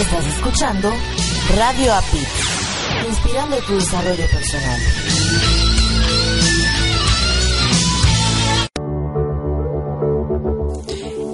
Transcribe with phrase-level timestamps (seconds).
[0.00, 0.92] Estás escuchando
[1.56, 2.22] Radio API,
[3.08, 4.80] inspirando tu desarrollo personal.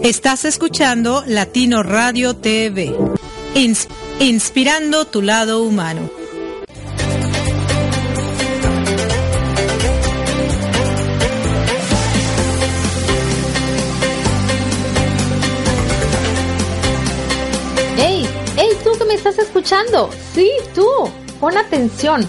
[0.02, 2.96] Estás escuchando Latino Radio TV,
[4.18, 6.23] inspirando tu lado humano.
[19.64, 20.10] Escuchando!
[20.34, 20.86] Sí, tú.
[21.40, 22.28] Pon atención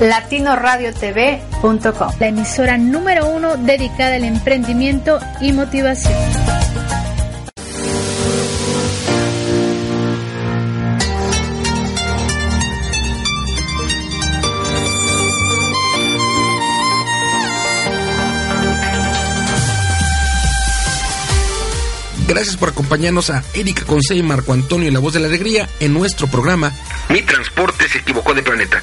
[0.00, 6.16] latinoradiotv.com, la emisora número uno dedicada al emprendimiento y motivación.
[22.28, 25.68] Gracias por acompañarnos a Erika Conce y Marco Antonio y la voz de la alegría
[25.80, 26.72] en nuestro programa
[27.08, 28.82] Mi transporte se equivocó de planeta.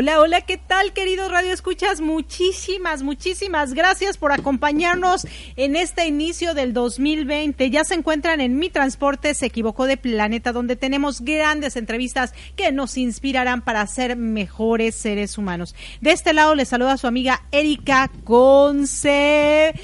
[0.00, 2.00] Hola, hola, ¿qué tal queridos Radio Escuchas?
[2.00, 7.68] Muchísimas, muchísimas gracias por acompañarnos en este inicio del 2020.
[7.68, 12.70] Ya se encuentran en Mi Transporte se equivocó de planeta, donde tenemos grandes entrevistas que
[12.70, 15.74] nos inspirarán para ser mejores seres humanos.
[16.00, 19.74] De este lado les saluda su amiga Erika Conce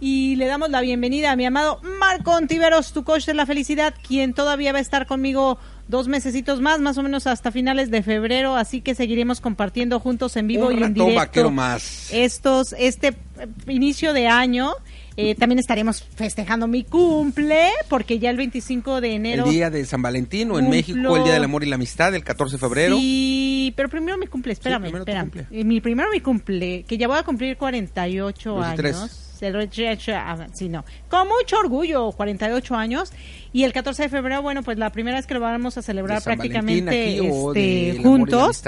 [0.00, 3.94] y le damos la bienvenida a mi amado Marco Ontiveros, tu coach de la felicidad,
[4.06, 8.02] quien todavía va a estar conmigo dos mesecitos más, más o menos hasta finales de
[8.02, 12.12] febrero, así que seguiremos compartiendo juntos en vivo y en directo más.
[12.12, 13.14] estos este
[13.66, 14.72] inicio de año.
[15.20, 19.46] Eh, también estaremos festejando mi cumple, porque ya el 25 de enero.
[19.46, 22.14] El día de San Valentín o en México, el Día del Amor y la Amistad,
[22.14, 22.96] el 14 de febrero.
[22.96, 25.32] Sí, pero primero mi cumple, espérame, espérame.
[25.50, 29.27] Eh, mi primero mi cumple, que ya voy a cumplir 48 años
[30.52, 30.84] sí, no.
[31.08, 33.12] Con mucho orgullo, 48 años.
[33.52, 36.22] Y el 14 de febrero, bueno, pues la primera vez que lo vamos a celebrar
[36.22, 38.62] prácticamente este, juntos.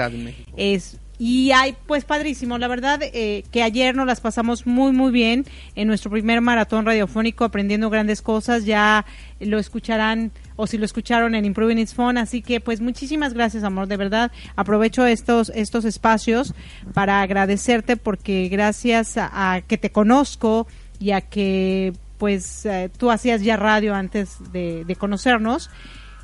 [0.55, 5.11] Es y hay, pues padrísimo, la verdad eh, que ayer nos las pasamos muy, muy
[5.11, 5.45] bien
[5.75, 9.05] en nuestro primer maratón radiofónico aprendiendo grandes cosas, ya
[9.39, 13.63] lo escucharán o si lo escucharon en Improving Its Phone, así que pues muchísimas gracias
[13.63, 16.55] amor, de verdad aprovecho estos, estos espacios
[16.95, 20.65] para agradecerte porque gracias a, que te conozco
[20.99, 25.69] y a que pues eh, tú hacías ya radio antes de, conocernos,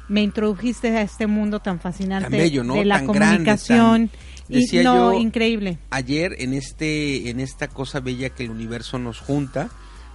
[0.07, 4.09] me introdujiste a este mundo tan fascinante de la comunicación.
[4.47, 5.77] Decía no, increíble.
[5.89, 9.69] Ayer en este en esta cosa bella que el universo nos junta,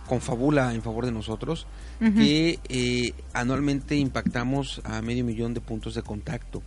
[0.08, 1.66] confabula en favor de nosotros,
[2.00, 6.62] que eh, anualmente impactamos a medio millón de puntos de contacto,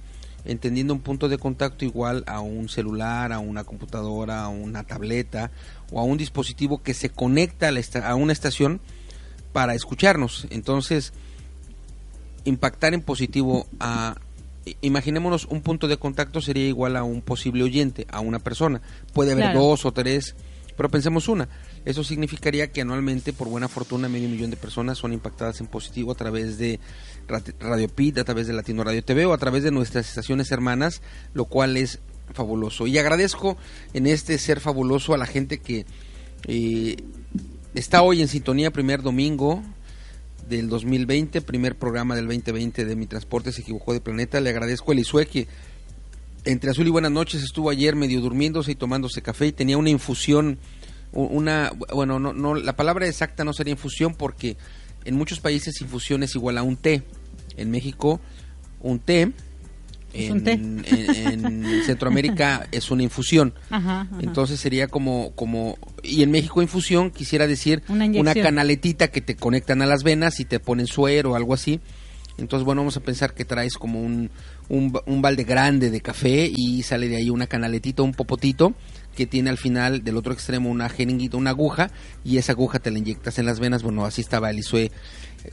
[0.46, 5.52] entendiendo un punto de contacto igual a un celular, a una computadora, a una tableta
[5.92, 8.80] o a un dispositivo que se conecta a, a una estación
[9.52, 10.48] para escucharnos.
[10.52, 11.14] Entonces,
[12.46, 14.16] impactar en positivo a
[14.82, 18.82] imaginémonos un punto de contacto sería igual a un posible oyente, a una persona.
[19.14, 20.36] Puede haber dos o tres,
[20.76, 21.48] pero pensemos una.
[21.86, 26.12] Eso significaría que anualmente, por buena fortuna, medio millón de personas son impactadas en positivo
[26.12, 26.80] a través de
[27.60, 31.02] Radio Pit, a través de Latino Radio TV o a través de nuestras estaciones hermanas,
[31.34, 32.00] lo cual es
[32.34, 32.88] fabuloso.
[32.88, 33.58] Y agradezco
[33.94, 35.86] en este ser fabuloso a la gente que
[36.48, 36.98] eh,
[37.76, 39.62] está hoy en sintonía, primer domingo
[40.48, 44.40] del 2020, primer programa del 2020 de Mi Transporte se equivocó de planeta.
[44.40, 45.48] Le agradezco a Elisue que
[46.46, 49.90] entre azul y buenas noches estuvo ayer medio durmiéndose y tomándose café y tenía una
[49.90, 50.60] infusión,
[51.12, 54.58] una, bueno, no, no, la palabra exacta no sería infusión porque
[55.06, 57.04] en muchos países infusión es igual a un té.
[57.58, 58.20] En México,
[58.82, 59.32] un té
[60.16, 63.54] en, Centroamérica es una infusión.
[64.20, 69.82] Entonces sería como, como, y en México infusión quisiera decir una, canaletita que te conectan
[69.82, 71.80] a las venas y te ponen suero o algo así.
[72.38, 74.30] Entonces, bueno, vamos a pensar que traes como un,
[74.68, 78.74] un, balde grande de café y sale de ahí una canaletita, un popotito
[79.16, 81.92] que tiene al final del otro extremo una jeringuita, una aguja
[82.26, 83.84] y esa aguja te la inyectas en las venas.
[83.84, 84.92] Bueno, así estaba Elisue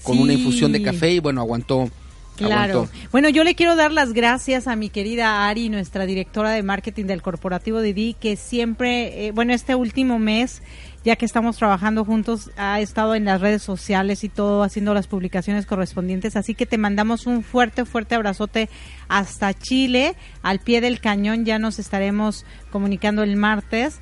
[0.03, 1.89] con una infusión de café y bueno, aguantó
[2.37, 2.89] Claro.
[3.11, 7.05] Bueno, yo le quiero dar las gracias a mi querida Ari, nuestra directora de marketing
[7.05, 10.63] del corporativo de Di, que siempre, eh, bueno, este último mes,
[11.05, 15.09] ya que estamos trabajando juntos, ha estado en las redes sociales y todo, haciendo las
[15.09, 16.37] publicaciones correspondientes.
[16.37, 18.69] Así que te mandamos un fuerte, fuerte abrazote
[19.09, 21.45] hasta Chile, al pie del cañón.
[21.45, 24.01] Ya nos estaremos comunicando el martes.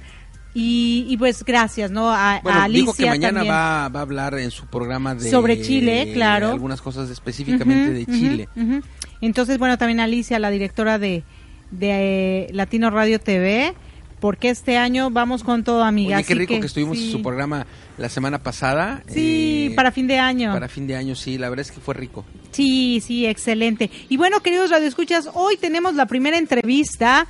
[0.53, 2.11] Y, pues gracias, ¿no?
[2.11, 5.31] A, bueno, Alicia dijo que mañana va, va, a hablar en su programa de...
[5.31, 6.51] Sobre Chile, claro.
[6.51, 8.49] algunas cosas específicamente de Chile.
[9.21, 11.23] Entonces, bueno, también Alicia, la directora de,
[11.71, 13.75] de eh, Latino Radio TV,
[14.19, 16.17] porque este año vamos con todo, amiga.
[16.17, 17.67] Oye, qué rico que, estuvimos en su programa
[17.97, 19.03] la semana pasada.
[19.09, 20.53] Sí, eh, para fin de año.
[20.53, 22.25] Para fin de año, sí, la verdad es que fue rico.
[22.51, 23.91] Sí, sí, excelente.
[24.09, 27.27] Y bueno, queridos radioescuchas, hoy tenemos la primera entrevista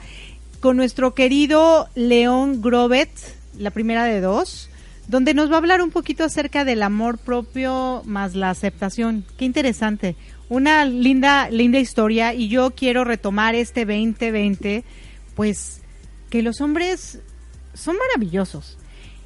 [0.61, 3.11] con nuestro querido León Grobet,
[3.59, 4.69] la primera de dos,
[5.09, 9.25] donde nos va a hablar un poquito acerca del amor propio más la aceptación.
[9.39, 10.17] Qué interesante.
[10.49, 14.85] Una linda, linda historia y yo quiero retomar este 2020,
[15.35, 15.81] pues
[16.29, 17.21] que los hombres
[17.75, 18.77] son maravillosos.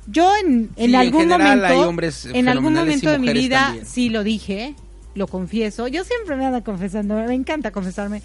[0.06, 1.92] Yo en, en algún momento,
[2.32, 4.74] en algún momento de mi vida sí lo dije,
[5.14, 5.88] lo confieso.
[5.88, 8.22] Yo siempre me ando confesando, me encanta confesarme.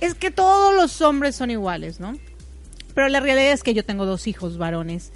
[0.00, 2.14] Es que todos los hombres son iguales, ¿no?
[2.96, 5.12] Pero la realidad es que yo tengo dos hijos varones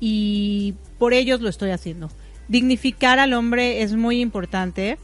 [0.00, 2.10] y por ellos lo estoy haciendo.
[2.46, 4.98] Dignificar al hombre es muy importante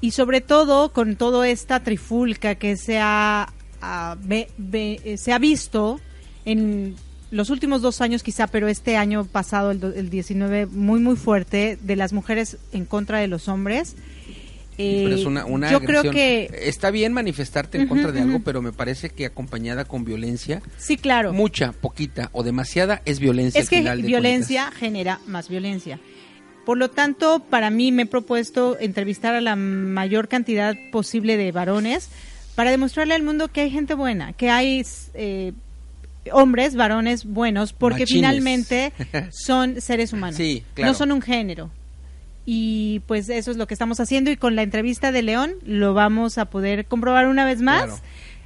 [0.00, 6.00] y sobre todo con toda esta trifulca que se ha, se ha visto
[6.44, 6.96] en
[7.30, 11.78] los últimos dos años quizá, pero este año pasado, el, el 19, muy, muy fuerte,
[11.80, 13.94] de las mujeres en contra de los hombres.
[14.76, 18.62] Pero es una, una yo creo que está bien manifestarte en contra de algo, pero
[18.62, 20.62] me parece que acompañada con violencia.
[20.78, 21.32] Sí, claro.
[21.32, 23.60] Mucha, poquita o demasiada es violencia.
[23.60, 25.98] Es que violencia genera más violencia.
[26.64, 31.52] Por lo tanto, para mí me he propuesto entrevistar a la mayor cantidad posible de
[31.52, 32.08] varones
[32.54, 35.52] para demostrarle al mundo que hay gente buena, que hay eh,
[36.32, 38.92] hombres, varones buenos, porque finalmente
[39.30, 40.40] son seres humanos,
[40.76, 41.70] no son un género.
[42.46, 45.94] Y pues eso es lo que estamos haciendo y con la entrevista de León lo
[45.94, 48.02] vamos a poder comprobar una vez más.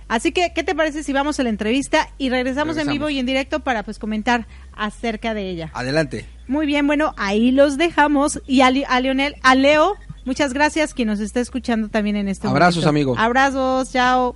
[0.08, 3.18] Así que, ¿qué te parece si vamos a la entrevista y regresamos, en vivo y
[3.18, 5.70] en directo para pues comentar acerca de ella?
[5.74, 6.24] Adelante.
[6.46, 8.40] Muy bien, bueno, ahí los dejamos.
[8.46, 12.48] Y a, a Leonel, a Leo, muchas gracias quien nos está escuchando también en este
[12.48, 13.18] Abrazos, amigos.
[13.20, 14.34] Abrazos, chao.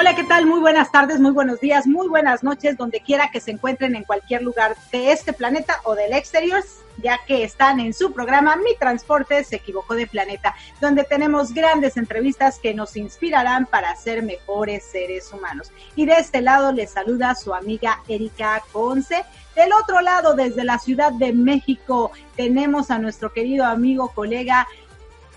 [0.00, 0.46] Hola, ¿qué tal?
[0.46, 4.04] Muy buenas tardes, muy buenos días, muy buenas noches, donde quiera que se encuentren en
[4.04, 6.62] cualquier lugar de este planeta o del exterior,
[6.98, 11.96] ya que están en su programa Mi Transporte se equivocó de planeta, donde tenemos grandes
[11.96, 15.72] entrevistas que nos inspirarán para ser mejores seres humanos.
[15.96, 19.24] Y de este lado les saluda su amiga Erika Conce.
[19.56, 24.68] Del otro lado, desde la Ciudad de México, tenemos a nuestro querido amigo, colega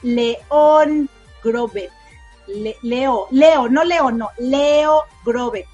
[0.03, 1.09] León
[1.43, 1.91] Grobet
[2.81, 5.65] Leo, Leo, no Leo, no, Leo Grove.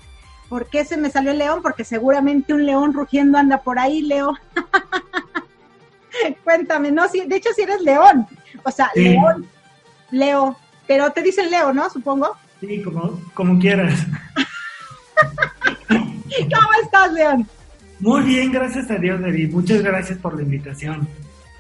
[0.50, 1.62] ¿Por qué se me salió el león?
[1.62, 4.33] Porque seguramente un león rugiendo anda por ahí, Leo.
[6.43, 7.07] Cuéntame, ¿no?
[7.09, 8.25] Si, de hecho, si eres león.
[8.63, 9.47] O sea, león,
[10.12, 10.55] Leo.
[10.88, 11.89] Pero te dicen Leo, ¿no?
[11.89, 12.38] Supongo.
[12.62, 14.00] Sí, como, como quieras.
[15.88, 17.47] ¿Cómo estás, León?
[18.00, 19.51] Muy bien, gracias a Dios, David.
[19.51, 21.07] Muchas gracias por la invitación.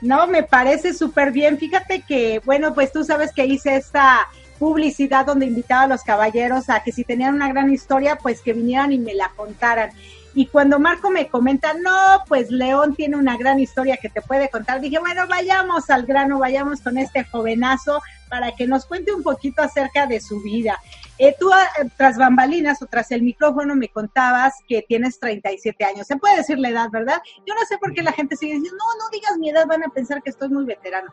[0.01, 1.57] No, me parece súper bien.
[1.57, 4.27] Fíjate que, bueno, pues tú sabes que hice esta
[4.59, 8.53] publicidad donde invitaba a los caballeros a que si tenían una gran historia, pues que
[8.53, 9.91] vinieran y me la contaran.
[10.37, 14.49] Y cuando Marco me comenta, no, pues León tiene una gran historia que te puede
[14.49, 19.23] contar, dije, bueno, vayamos al grano, vayamos con este jovenazo para que nos cuente un
[19.23, 20.79] poquito acerca de su vida.
[21.17, 26.05] Eh, tú, eh, tras bambalinas o tras el micrófono, me contabas que tienes 37 años.
[26.05, 27.19] Se puede decir la edad, ¿verdad?
[27.47, 29.85] Yo no sé por qué la gente sigue diciendo, no, no digas mi edad, van
[29.85, 31.11] a pensar que estoy muy veterano.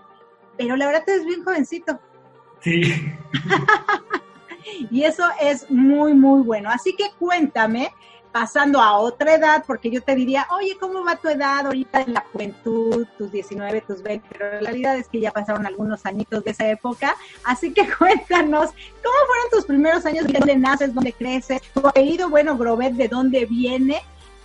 [0.58, 1.98] Pero la verdad te bien jovencito.
[2.64, 3.12] Sí.
[4.90, 6.70] y eso es muy, muy bueno.
[6.70, 7.92] Así que cuéntame,
[8.32, 12.14] pasando a otra edad, porque yo te diría, oye, ¿cómo va tu edad ahorita en
[12.14, 14.26] la juventud, tus 19, tus 20?
[14.28, 17.14] Pero la realidad es que ya pasaron algunos añitos de esa época.
[17.44, 20.26] Así que cuéntanos, ¿cómo fueron tus primeros años?
[20.26, 20.92] ¿Dónde naces?
[20.92, 21.62] ¿Dónde creces?
[21.74, 24.00] Tu apellido, bueno, Grobet, ¿de dónde viene?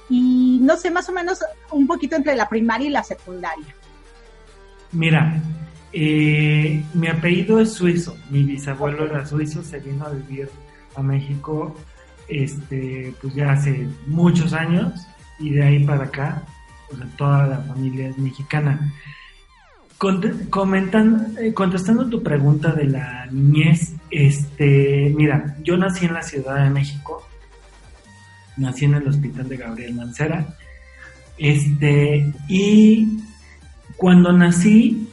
[0.10, 1.40] Y no sé, más o menos
[1.72, 3.76] un poquito entre la primaria y la secundaria.
[4.92, 5.42] Mira,
[5.92, 10.50] eh, mi apellido es suizo, mi bisabuelo era suizo, se vino a vivir
[10.96, 11.76] a México
[12.30, 14.94] este, pues ya hace muchos años
[15.40, 16.44] y de ahí para acá,
[17.18, 18.94] toda la familia es mexicana.
[20.02, 26.70] Eh, contestando tu pregunta de la niñez, este, mira, yo nací en la Ciudad de
[26.70, 27.28] México,
[28.58, 30.56] nací en el Hospital de Gabriel Mancera,
[31.38, 33.20] este, y
[33.98, 35.09] cuando nací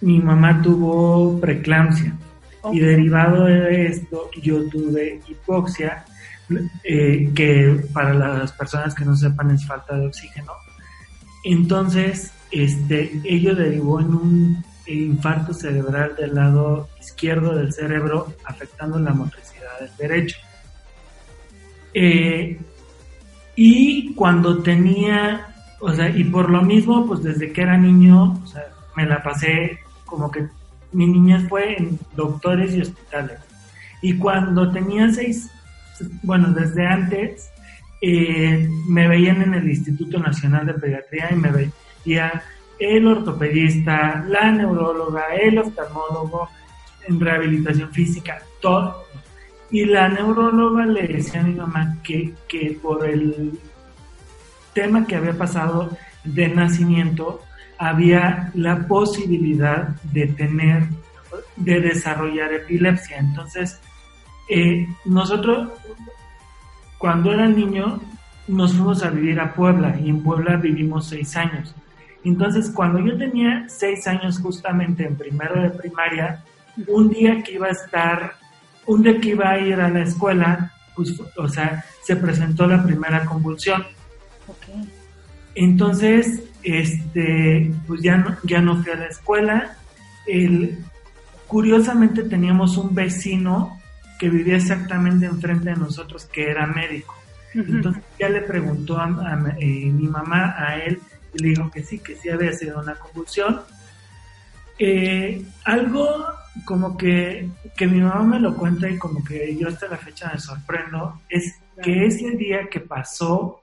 [0.00, 2.14] mi mamá tuvo preeclampsia
[2.72, 6.04] y derivado de esto yo tuve hipoxia,
[6.84, 10.52] eh, que para las personas que no sepan es falta de oxígeno.
[11.44, 19.12] Entonces, este, ello derivó en un infarto cerebral del lado izquierdo del cerebro, afectando la
[19.12, 20.36] motricidad del derecho.
[21.94, 22.58] Eh,
[23.56, 28.46] y cuando tenía, o sea, y por lo mismo, pues desde que era niño, o
[28.46, 28.64] sea,
[28.96, 29.78] me la pasé
[30.10, 30.48] como que
[30.92, 33.38] mi niñez fue en doctores y hospitales.
[34.02, 35.50] Y cuando tenía seis,
[36.22, 37.50] bueno, desde antes,
[38.02, 42.42] eh, me veían en el Instituto Nacional de Pediatría y me veía
[42.78, 46.48] el ortopedista, la neuróloga, el oftalmólogo,
[47.06, 49.04] en rehabilitación física, todo.
[49.70, 53.58] Y la neuróloga le decía a mi mamá que, que por el
[54.72, 55.90] tema que había pasado
[56.24, 57.42] de nacimiento,
[57.80, 60.84] había la posibilidad de tener,
[61.56, 63.16] de desarrollar epilepsia.
[63.16, 63.80] Entonces,
[64.50, 65.70] eh, nosotros,
[66.98, 67.98] cuando era niño,
[68.48, 71.74] nos fuimos a vivir a Puebla y en Puebla vivimos seis años.
[72.22, 76.44] Entonces, cuando yo tenía seis años justamente en primero de primaria,
[76.86, 78.34] un día que iba a estar,
[78.84, 82.82] un día que iba a ir a la escuela, pues, o sea, se presentó la
[82.82, 83.86] primera convulsión.
[85.54, 89.76] Entonces, este, pues ya no, ya no fui a la escuela.
[90.26, 90.78] El,
[91.46, 93.80] curiosamente teníamos un vecino
[94.18, 97.16] que vivía exactamente enfrente de nosotros que era médico.
[97.54, 99.08] Entonces ya le preguntó a,
[99.58, 101.00] eh, mi mamá a él
[101.34, 103.60] y le dijo que sí, que sí había sido una convulsión.
[104.78, 106.26] Eh, algo
[106.64, 110.30] como que, que mi mamá me lo cuenta y como que yo hasta la fecha
[110.32, 113.62] me sorprendo, es que ese día que pasó,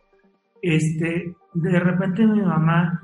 [0.61, 3.03] este, de repente mi mamá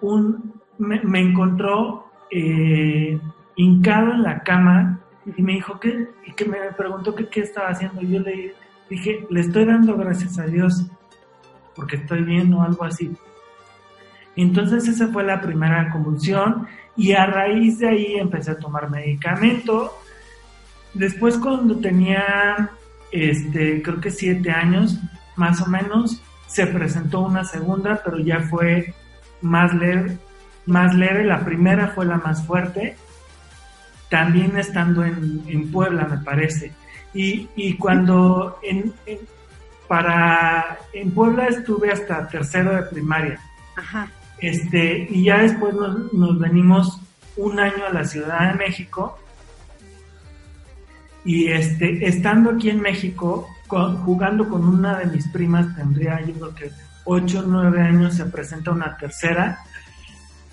[0.00, 3.18] un, me, encontró eh,
[3.56, 5.00] hincado en la cama
[5.36, 8.00] y me dijo que, y que me preguntó que qué estaba haciendo.
[8.02, 8.54] Y yo le
[8.88, 10.86] dije, le estoy dando gracias a Dios
[11.74, 13.10] porque estoy bien o algo así.
[14.36, 16.66] Entonces esa fue la primera convulsión
[16.96, 19.92] y a raíz de ahí empecé a tomar medicamento.
[20.94, 22.70] Después cuando tenía,
[23.10, 25.00] este, creo que siete años,
[25.36, 28.92] más o menos, se presentó una segunda, pero ya fue
[29.40, 30.18] más leve,
[30.66, 31.24] más leve.
[31.24, 32.96] La primera fue la más fuerte
[34.08, 36.72] también estando en, Puebla, me parece.
[37.14, 38.92] Y, cuando en,
[39.86, 43.40] para en Puebla estuve hasta tercero de primaria.
[44.38, 47.00] Este, y ya después nos, venimos
[47.36, 49.18] un año a la Ciudad de México.
[51.24, 56.54] Y este, estando aquí en México, jugando con una de mis primas, tendría yo creo
[56.54, 56.70] que
[57.04, 59.58] 8 o 9 años, se presenta una tercera.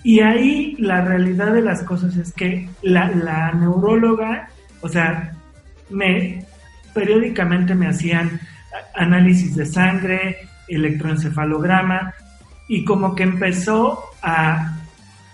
[0.04, 4.50] Y ahí la realidad de las cosas es que la, neuróloga,
[4.82, 5.36] o sea,
[5.90, 6.46] me
[6.94, 8.40] periódicamente me hacían
[8.96, 12.14] análisis de sangre, electroencefalograma,
[12.68, 14.75] y como que empezó a,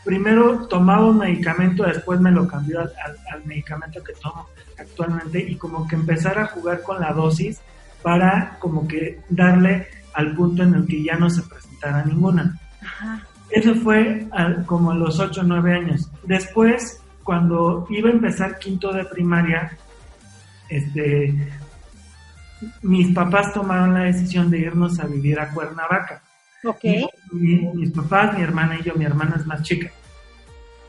[0.03, 2.91] primero tomaba un medicamento, después me lo cambió al,
[3.31, 7.61] al, medicamento que tomo actualmente, y como que empezar a jugar con la dosis
[8.01, 12.59] para como que darle al punto en el que ya no se presentara ninguna.
[12.81, 13.27] Ajá.
[13.51, 14.27] Eso fue
[14.65, 16.09] como a los 8 o 9 años.
[16.23, 19.77] Después, cuando iba a empezar quinto de primaria,
[20.69, 21.51] este,
[22.81, 26.21] mis papás tomaron la decisión de irnos a vivir a Cuernavaca.
[26.63, 26.83] Ok.
[27.31, 29.91] mis papás, mi hermana y yo, mi hermana es más chica.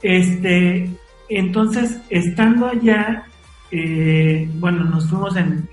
[0.03, 0.91] Este,
[1.29, 3.27] entonces, estando allá,
[3.71, 5.69] eh, bueno, nos fuimos en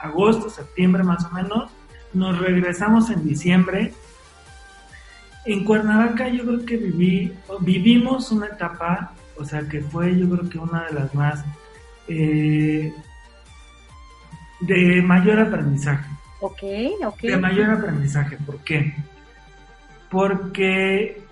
[0.00, 1.70] agosto, septiembre más o menos,
[2.12, 3.92] nos regresamos en diciembre
[5.46, 10.50] en Cuernavaca yo creo que viví, vivimos una etapa, o sea, que fue yo creo
[10.50, 11.44] que una de las más
[12.08, 12.92] eh,
[14.60, 16.10] de mayor aprendizaje.
[16.40, 16.62] Ok,
[17.04, 17.20] ok.
[17.20, 18.92] De mayor aprendizaje, ¿por qué?
[20.10, 21.22] Porque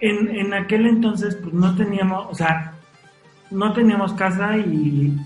[0.00, 2.76] en, en aquel entonces pues no teníamos, o sea,
[3.50, 5.16] no teníamos casa y,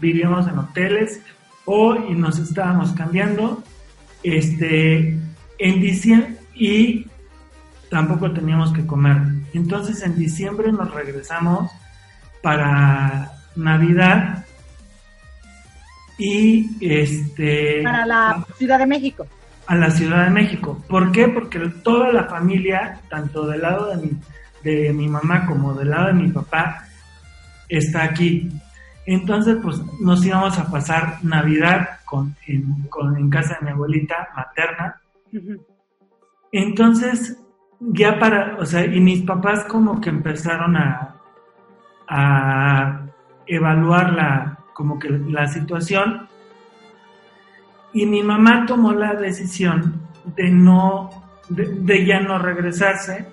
[0.00, 1.20] vivíamos en hoteles
[1.64, 3.62] o y nos estábamos cambiando
[4.24, 5.16] este
[5.58, 7.06] en diciembre y
[7.88, 9.18] tampoco teníamos que comer.
[9.52, 11.70] Entonces en diciembre nos regresamos
[12.42, 14.44] para Navidad
[16.18, 19.28] y este para la Ciudad de México.
[19.66, 20.82] A la Ciudad de México.
[20.88, 21.28] ¿Por qué?
[21.28, 24.10] Porque toda la familia, tanto del lado de mi,
[24.62, 26.84] de mi mamá como del lado de mi papá,
[27.68, 28.50] está aquí.
[29.06, 35.00] Entonces, pues nos íbamos a pasar Navidad con, en, casa de mi abuelita materna.
[36.52, 37.38] Entonces,
[37.80, 41.16] ya para, o sea, y mis papás como que empezaron a,
[42.08, 43.06] a
[43.46, 46.28] evaluar la, como que la situación
[47.92, 50.00] y mi mamá tomó la decisión
[50.36, 51.10] de no,
[51.48, 53.26] de, ya no regresarse.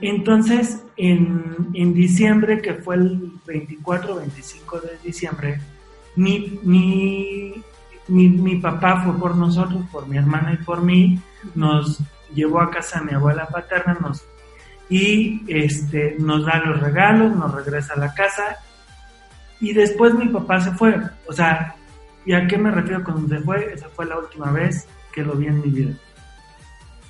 [0.00, 5.60] Entonces, en, en, diciembre, que fue el 24 25 de diciembre,
[6.16, 7.54] mi, mi,
[8.08, 11.18] mi, mi papá fue por nosotros, por mi hermana y por mí,
[11.54, 11.98] nos
[12.34, 14.24] llevó a casa a mi abuela paterna nos,
[14.88, 18.58] y este, nos da los regalos, nos regresa a la casa
[19.60, 20.94] y después mi papá se fue.
[21.26, 21.76] O sea,
[22.24, 23.72] ¿y a qué me refiero cuando se fue?
[23.72, 25.94] Esa fue la última vez que lo vi en mi vida.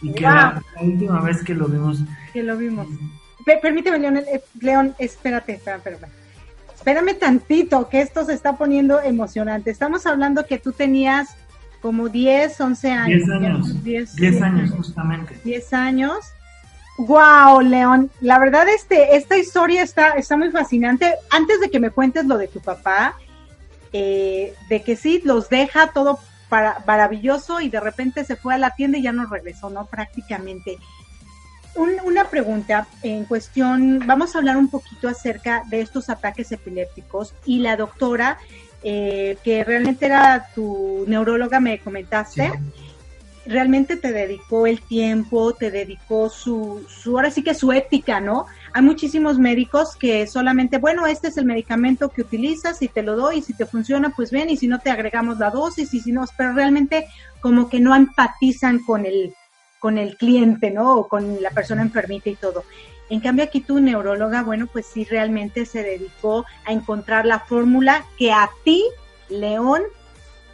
[0.01, 2.01] Y que la, última vez que lo vimos.
[2.33, 2.89] Que lo vimos.
[3.61, 4.21] Permíteme, León,
[4.61, 6.23] León, espérate, espérate, espérate.
[6.75, 9.71] Espérame tantito, que esto se está poniendo emocionante.
[9.71, 11.29] Estamos hablando que tú tenías
[11.81, 13.27] como 10, 11 años.
[13.27, 13.85] 10 años.
[14.17, 15.39] 10, años, justamente.
[15.45, 16.19] 10 años.
[16.99, 21.15] Wow, León, la verdad este esta historia está está muy fascinante.
[21.31, 23.17] Antes de que me cuentes lo de tu papá,
[23.93, 28.59] eh, de que sí los deja todo para, maravilloso y de repente se fue a
[28.59, 29.87] la tienda y ya no regresó, ¿no?
[29.87, 30.79] Prácticamente.
[31.75, 37.61] una pregunta en cuestión, vamos a hablar un poquito acerca de estos ataques epilépticos y
[37.61, 38.39] la doctora
[38.85, 42.53] eh, que realmente era tu neuróloga, me comentaste.
[43.47, 48.47] Realmente te dedicó el tiempo, te dedicó su, su, ahora sí que su ética, ¿no?
[48.73, 53.17] Hay muchísimos médicos que solamente, bueno, este es el medicamento que utilizas y te lo
[53.17, 56.01] doy y si te funciona, pues ven y si no te agregamos la dosis y
[56.01, 57.09] si no, pero realmente
[57.41, 59.35] como que no empatizan con el,
[59.79, 60.97] con el cliente, ¿no?
[60.97, 62.65] O con la persona enfermita y todo.
[63.11, 68.05] En cambio aquí tu neuróloga, bueno, pues sí realmente se dedicó a encontrar la fórmula
[68.17, 68.85] que a ti,
[69.29, 69.83] León,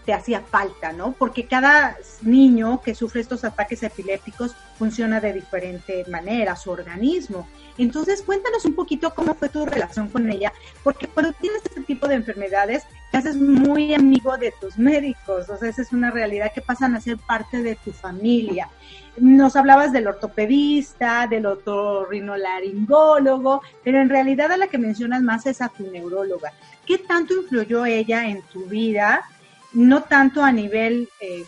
[0.09, 1.13] te hacía falta, ¿no?
[1.13, 7.47] Porque cada niño que sufre estos ataques epilépticos funciona de diferente manera, su organismo.
[7.77, 12.09] Entonces, cuéntanos un poquito cómo fue tu relación con ella, porque cuando tienes este tipo
[12.09, 16.53] de enfermedades, te haces muy amigo de tus médicos, o sea, esa es una realidad
[16.55, 18.71] que pasan a ser parte de tu familia.
[19.19, 25.61] Nos hablabas del ortopedista, del otorrinolaringólogo, pero en realidad a la que mencionas más es
[25.61, 26.55] a tu neuróloga.
[26.87, 29.27] ¿Qué tanto influyó ella en tu vida?
[29.73, 31.45] No tanto a nivel eh,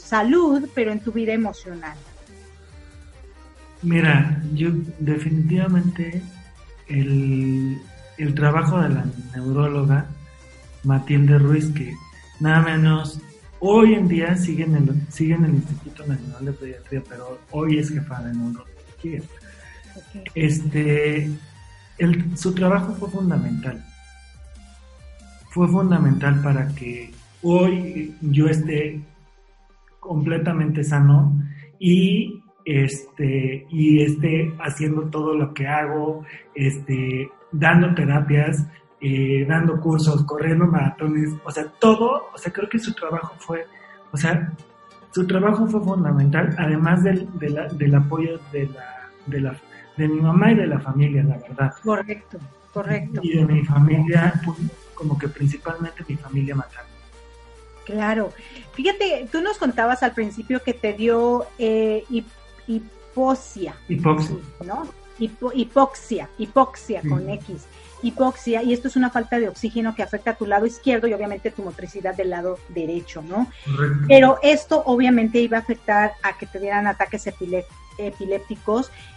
[0.00, 1.96] salud, pero en tu vida emocional?
[3.82, 6.22] Mira, yo definitivamente
[6.88, 7.80] el,
[8.36, 10.06] trabajo de la neuróloga
[10.84, 11.92] Matilde Ruiz, que
[12.38, 13.20] nada menos
[13.58, 17.78] hoy en día sigue en el, sigue en el Instituto Nacional de Pediatría, pero hoy
[17.78, 19.20] es jefa de neurología.
[20.34, 21.30] Este,
[22.36, 23.84] su trabajo fue fundamental.
[25.50, 29.00] Fue fundamental para que hoy yo esté
[30.00, 31.32] completamente sano
[31.78, 36.24] y este y esté haciendo todo lo que hago,
[36.54, 38.66] este, dando terapias,
[39.00, 43.66] eh, dando cursos, corriendo maratones, o sea, todo, o sea, creo que su trabajo fue,
[44.12, 44.52] o sea,
[45.10, 49.56] su trabajo fue fundamental, además del, del apoyo de la, de la,
[49.96, 51.74] de mi mamá y de la familia, la verdad.
[51.82, 52.38] Correcto,
[52.72, 53.20] correcto.
[53.22, 54.58] Y de mi familia, pues,
[54.94, 56.91] como que principalmente mi familia materna.
[57.84, 58.32] Claro.
[58.72, 62.04] Fíjate, tú nos contabas al principio que te dio eh,
[62.66, 63.74] hipoxia.
[63.88, 64.36] Hipoxia.
[64.64, 64.88] ¿No?
[65.18, 67.66] hipoxia, hipoxia con X.
[68.02, 71.14] Hipoxia, y esto es una falta de oxígeno que afecta a tu lado izquierdo y
[71.14, 73.46] obviamente tu motricidad del lado derecho, ¿no?
[74.08, 77.82] Pero esto obviamente iba a afectar a que te dieran ataques epilépticos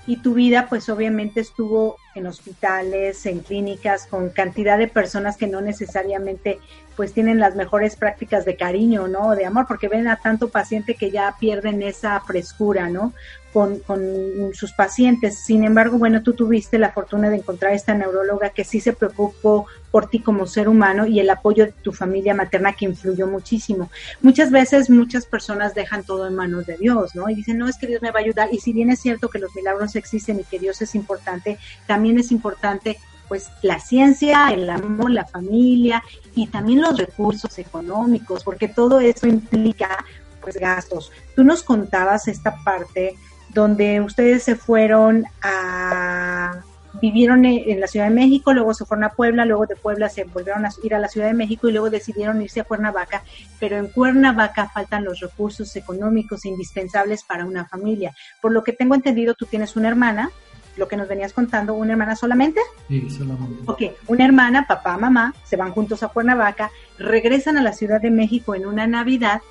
[0.07, 5.47] y tu vida pues obviamente estuvo en hospitales, en clínicas, con cantidad de personas que
[5.47, 6.59] no necesariamente
[6.95, 9.35] pues tienen las mejores prácticas de cariño, ¿no?
[9.35, 13.13] De amor, porque ven a tanto paciente que ya pierden esa frescura, ¿no?
[13.51, 15.39] Con, con sus pacientes.
[15.39, 19.67] Sin embargo, bueno, tú tuviste la fortuna de encontrar esta neuróloga que sí se preocupó
[19.95, 23.89] por ti como ser humano y el apoyo de tu familia materna que influyó muchísimo.
[24.21, 27.29] Muchas veces muchas personas dejan todo en manos de Dios, ¿no?
[27.29, 28.49] Y dicen, no, es que Dios me va a ayudar.
[28.51, 32.19] Y si bien es cierto que los milagros existen y que Dios es importante, también
[32.19, 32.97] es importante
[33.29, 36.03] pues la ciencia, el amor, la familia
[36.35, 40.03] y también los recursos económicos, porque todo eso implica
[40.41, 41.09] pues gastos.
[41.37, 43.15] Tú nos contabas esta parte
[43.53, 46.65] donde ustedes se fueron a
[47.01, 50.23] vivieron en la Ciudad de México, luego se fueron a Puebla, luego de Puebla se
[50.23, 53.23] volvieron a ir a la Ciudad de México y luego decidieron irse a Cuernavaca,
[53.59, 58.13] pero en Cuernavaca faltan los recursos económicos indispensables para una familia.
[58.41, 60.31] Por lo que tengo entendido, tú tienes una hermana
[60.77, 62.59] lo que nos venías contando, una hermana solamente.
[62.89, 63.63] Sí, solamente.
[63.65, 68.11] Ok, una hermana, papá, mamá, se van juntos a Cuernavaca, regresan a la Ciudad de
[68.11, 69.41] México en una Navidad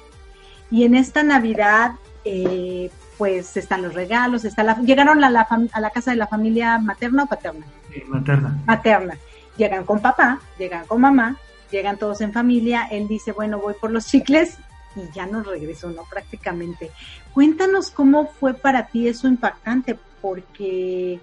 [0.70, 1.92] y en esta Navidad,
[2.24, 6.26] eh, pues están los regalos, está la, llegaron a la, a la casa de la
[6.26, 7.66] familia materna o paterna.
[7.92, 8.58] Sí, materna.
[8.66, 9.16] Materna.
[9.56, 11.36] Llegan con papá, llegan con mamá,
[11.70, 14.58] llegan todos en familia, él dice, bueno, voy por los chicles
[14.96, 16.02] y ya no regresó, ¿no?
[16.04, 16.90] Prácticamente.
[17.32, 21.20] Cuéntanos cómo fue para ti eso impactante, porque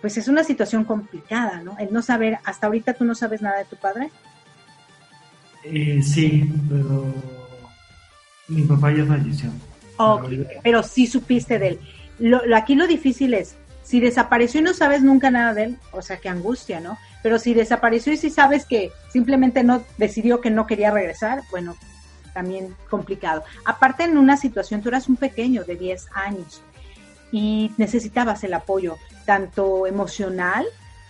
[0.00, 1.76] pues es una situación complicada, ¿no?
[1.78, 4.10] El no saber, hasta ahorita tú no sabes nada de tu padre.
[5.64, 7.06] Eh, sí, pero
[8.48, 9.50] mi papá ya falleció.
[10.62, 11.80] Pero, sí supiste de él.
[12.18, 16.02] Lo, aquí lo difícil es, si desapareció y no sabes nunca nada de él, o
[16.02, 16.98] sea, qué angustia, ¿no?
[17.22, 21.76] Pero si desapareció y si sabes que simplemente no decidió que no quería regresar, bueno,
[22.32, 23.44] también complicado.
[23.64, 26.62] Aparte en una situación, tú eras un pequeño de 10 años,
[27.32, 30.66] y necesitabas el apoyo tanto emocional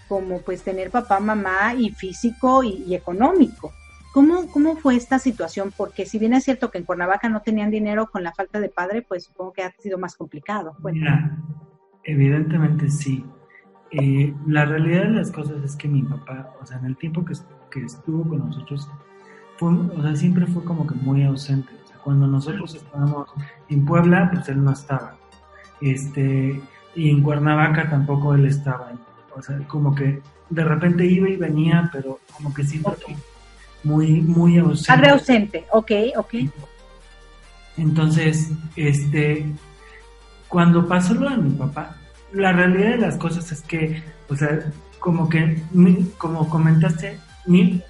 [0.09, 3.73] como pues tener papá, mamá y físico y, económico.
[4.13, 5.73] ¿Cómo, ¿Cómo fue esta situación?
[5.77, 8.69] Porque si bien es cierto que en Cuernavaca no tenían dinero con la falta de
[8.69, 10.77] padre, pues supongo que ha sido más complicado.
[10.85, 11.39] Mira,
[12.05, 13.25] evidentemente sí.
[13.91, 17.25] Eh, la realidad de las cosas es que mi papá, o sea, en el tiempo
[17.25, 17.35] que,
[17.71, 18.89] que estuvo con nosotros,
[19.57, 21.73] fue, o sea, siempre fue como que muy ausente.
[21.85, 23.31] O sea, cuando nosotros estábamos
[23.69, 25.17] en Puebla, pues él no estaba
[25.83, 26.63] este,
[26.95, 28.93] y en Cuernavaca tampoco él estaba.
[29.37, 32.95] O sea, como que de repente iba y venía, pero como que siempre
[33.85, 34.93] muy, muy ausente.
[34.93, 36.35] Padre ausente, ok, ok.
[37.77, 39.47] Entonces, este,
[40.49, 41.97] cuando pasó lo de mi papá,
[42.33, 44.61] la realidad de las cosas es que, o sea,
[44.99, 45.63] como que,
[46.19, 47.19] como comentaste,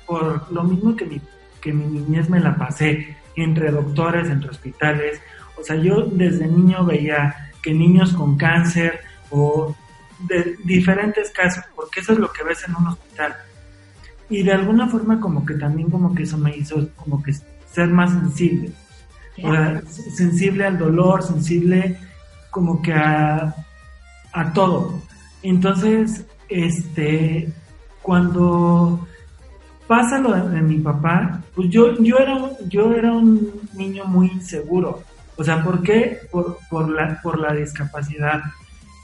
[0.06, 1.20] por lo mismo que mi,
[1.60, 5.20] que mi niñez me la pasé entre doctores, entre hospitales,
[5.58, 9.00] o sea, yo desde niño veía que niños con cáncer
[9.30, 9.74] o
[10.20, 13.36] de diferentes casos, porque eso es lo que ves en un hospital.
[14.32, 17.34] Y de alguna forma como que también como que eso me hizo como que
[17.70, 18.72] ser más sensible.
[19.44, 21.98] O sea, sensible al dolor, sensible
[22.50, 23.54] como que a,
[24.32, 25.02] a todo.
[25.42, 27.52] Entonces, este,
[28.00, 29.06] cuando
[29.86, 35.02] pasa lo de, mi papá, pues yo, yo, era, yo era un niño muy inseguro.
[35.36, 36.20] O sea, ¿por qué?
[36.30, 38.40] Por, por, la, por la discapacidad.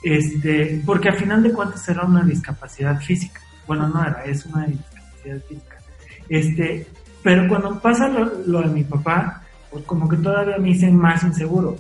[0.03, 3.43] Este, porque al final de cuentas era una discapacidad física.
[3.67, 4.98] Bueno, no era, es una discapacidad
[6.29, 6.87] Este,
[7.23, 11.23] pero cuando pasa lo, lo de mi papá, pues como que todavía me hice más
[11.23, 11.77] inseguro.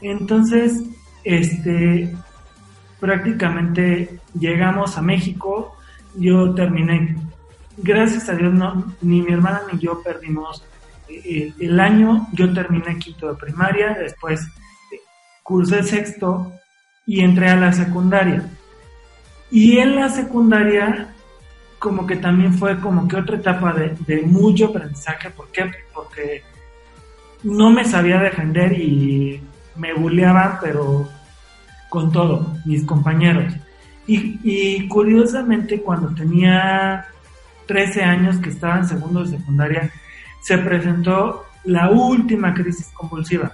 [0.00, 0.82] Entonces,
[1.24, 2.14] este,
[3.00, 5.76] prácticamente llegamos a México,
[6.16, 7.16] yo terminé,
[7.76, 10.64] gracias a Dios, no, ni mi hermana ni yo perdimos
[11.08, 15.00] eh, eh, el año, yo terminé quinto de primaria, después eh,
[15.42, 16.52] cursé sexto
[17.06, 18.48] y entré a la secundaria.
[19.50, 21.13] Y en la secundaria,
[21.84, 25.70] como que también fue como que otra etapa de, de mucho aprendizaje, ¿por qué?
[25.92, 26.42] Porque
[27.42, 29.38] no me sabía defender y
[29.76, 31.06] me bulleaban, pero
[31.90, 33.52] con todo, mis compañeros.
[34.06, 37.04] Y, curiosamente, cuando tenía
[37.66, 39.90] 13 años, que estaba en segundo de secundaria,
[40.40, 43.52] se presentó la última crisis convulsiva.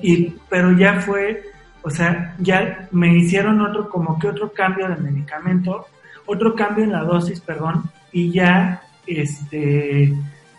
[0.00, 1.42] Y, pero ya fue,
[1.82, 5.86] o sea, ya me hicieron otro, como que otro cambio de medicamento,
[6.32, 10.14] otro cambio en la dosis, perdón, y ya, este,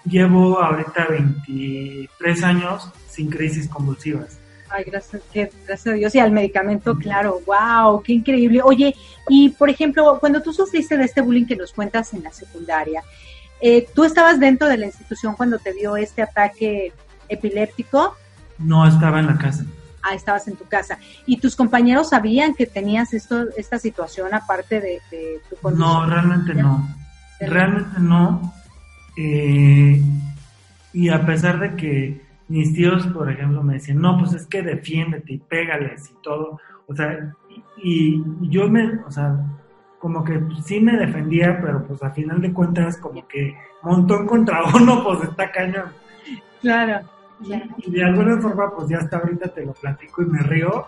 [0.05, 4.39] llevo ahorita 23 años sin crisis convulsivas.
[4.69, 8.61] Ay, gracias, gracias a Dios y al medicamento, claro, wow, qué increíble.
[8.63, 8.95] Oye,
[9.29, 13.03] y por ejemplo, cuando tú sufriste de este bullying que nos cuentas en la secundaria,
[13.61, 16.91] eh, ¿tú estabas dentro de la institución cuando te dio este ataque
[17.29, 18.15] epiléptico?
[18.57, 19.63] No, estaba en la casa.
[20.03, 20.97] Ah, estabas en tu casa.
[21.25, 24.99] ¿Y tus compañeros sabían que tenías esto, esta situación aparte de,
[25.49, 25.89] tu condición?
[25.89, 26.87] No, realmente no.
[27.39, 28.53] Realmente no.
[29.15, 30.01] Eh,
[30.93, 34.61] y a pesar de que mis tíos, por ejemplo, me decían, no, pues es que
[34.61, 36.59] defiéndete y pégales y todo.
[36.87, 37.33] O sea,
[37.81, 39.35] y, yo me, o sea,
[39.99, 44.63] como que sí me defendía, pero pues a final de cuentas como que montón contra
[44.75, 45.91] uno, pues está cañón.
[46.61, 47.07] Claro,
[47.77, 50.87] Y de alguna forma, pues ya hasta ahorita te lo platico y me río,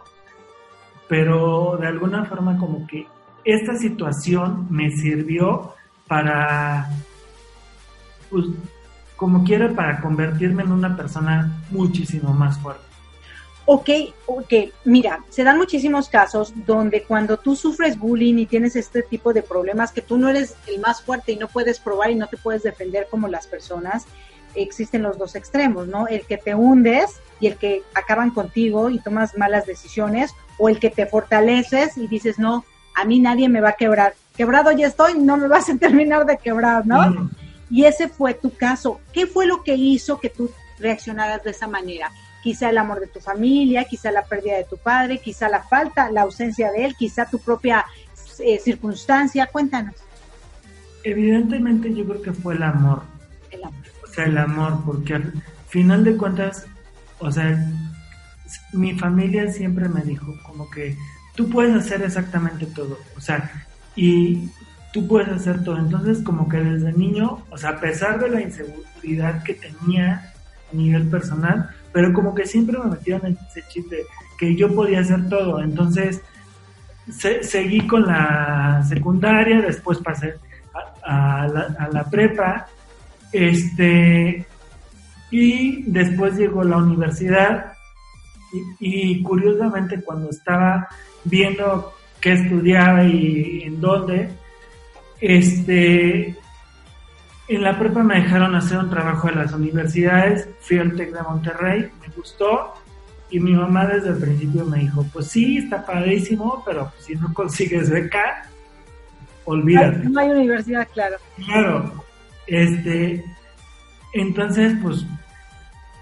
[1.07, 3.07] pero de alguna forma como que
[3.43, 5.73] esta situación me sirvió
[6.07, 6.89] para,
[8.29, 8.45] pues,
[9.15, 12.83] como quiera para convertirme en una persona muchísimo más fuerte.
[13.67, 13.89] Ok,
[14.27, 19.33] ok, mira, se dan muchísimos casos donde cuando tú sufres bullying y tienes este tipo
[19.33, 22.27] de problemas, que tú no eres el más fuerte y no puedes probar y no
[22.27, 24.05] te puedes defender como las personas,
[24.55, 26.07] existen los dos extremos, ¿no?
[26.07, 30.79] El que te hundes y el que acaban contigo y tomas malas decisiones, o el
[30.79, 32.63] que te fortaleces y dices, no,
[32.95, 34.15] a mí nadie me va a quebrar.
[34.35, 37.09] Quebrado ya estoy, no me vas a terminar de quebrar, ¿no?
[37.09, 37.29] Mm.
[37.69, 38.99] Y ese fue tu caso.
[39.11, 42.11] ¿Qué fue lo que hizo que tú reaccionaras de esa manera?
[42.43, 46.11] Quizá el amor de tu familia, quizá la pérdida de tu padre, quizá la falta,
[46.11, 47.85] la ausencia de él, quizá tu propia
[48.39, 49.47] eh, circunstancia.
[49.47, 49.95] Cuéntanos.
[51.03, 53.01] Evidentemente yo creo que fue el amor.
[53.49, 53.83] El amor.
[54.17, 55.33] El amor, porque al
[55.67, 56.65] final de cuentas,
[57.19, 57.71] o sea,
[58.73, 60.97] mi familia siempre me dijo como que
[61.35, 62.97] tú puedes hacer exactamente todo.
[63.17, 63.51] O sea,
[63.95, 64.49] y
[64.93, 65.77] tú puedes hacer todo.
[65.77, 70.33] Entonces, como que desde niño, o sea, a pesar de la inseguridad que tenía
[70.71, 74.03] a nivel personal, pero como que siempre me metieron en ese chip de
[74.37, 75.61] que yo podía hacer todo.
[75.61, 76.21] Entonces,
[77.41, 80.35] seguí con la secundaria, después pasé
[81.03, 81.47] a,
[81.91, 82.67] la, prepa,
[83.31, 84.45] este,
[85.31, 87.73] y después llegó la universidad.
[88.79, 90.87] y curiosamente, cuando estaba
[91.25, 94.29] viendo qué estudiaba y en dónde,
[95.19, 96.35] este,
[97.47, 101.21] en la prepa me dejaron hacer un trabajo de las universidades, fui al TEC de
[101.21, 102.73] Monterrey, me gustó
[103.29, 107.33] y mi mamá desde el principio me dijo, pues sí, está padrísimo, pero si no
[107.33, 108.49] consigues beca,
[109.45, 110.09] olvídate.
[110.09, 111.17] no hay universidad, claro.
[111.45, 112.04] Claro,
[112.47, 113.23] este,
[114.13, 115.05] entonces pues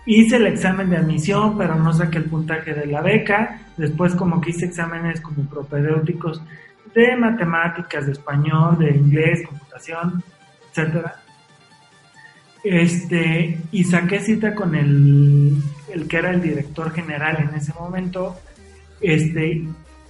[0.06, 4.42] hice el examen de admisión, pero no saqué el puntaje de la beca, después como
[4.42, 6.42] que hice exámenes como propedéuticos
[6.94, 10.24] de matemáticas, de español, de inglés, computación,
[10.70, 11.16] etcétera.
[12.64, 15.58] Este, y saqué cita con el,
[15.92, 18.38] el que era el director general en ese momento,
[19.02, 19.66] este,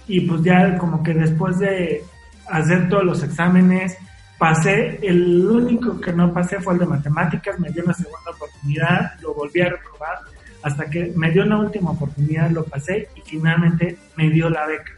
[0.06, 2.04] y pues ya como que después de
[2.48, 3.96] hacer todos los exámenes,
[4.38, 9.20] pasé, el único que no pasé fue el de matemáticas, me dio una segunda oportunidad,
[9.20, 10.18] lo volví a reprobar,
[10.62, 14.92] hasta que me dio una última oportunidad, lo pasé y finalmente me dio la beca.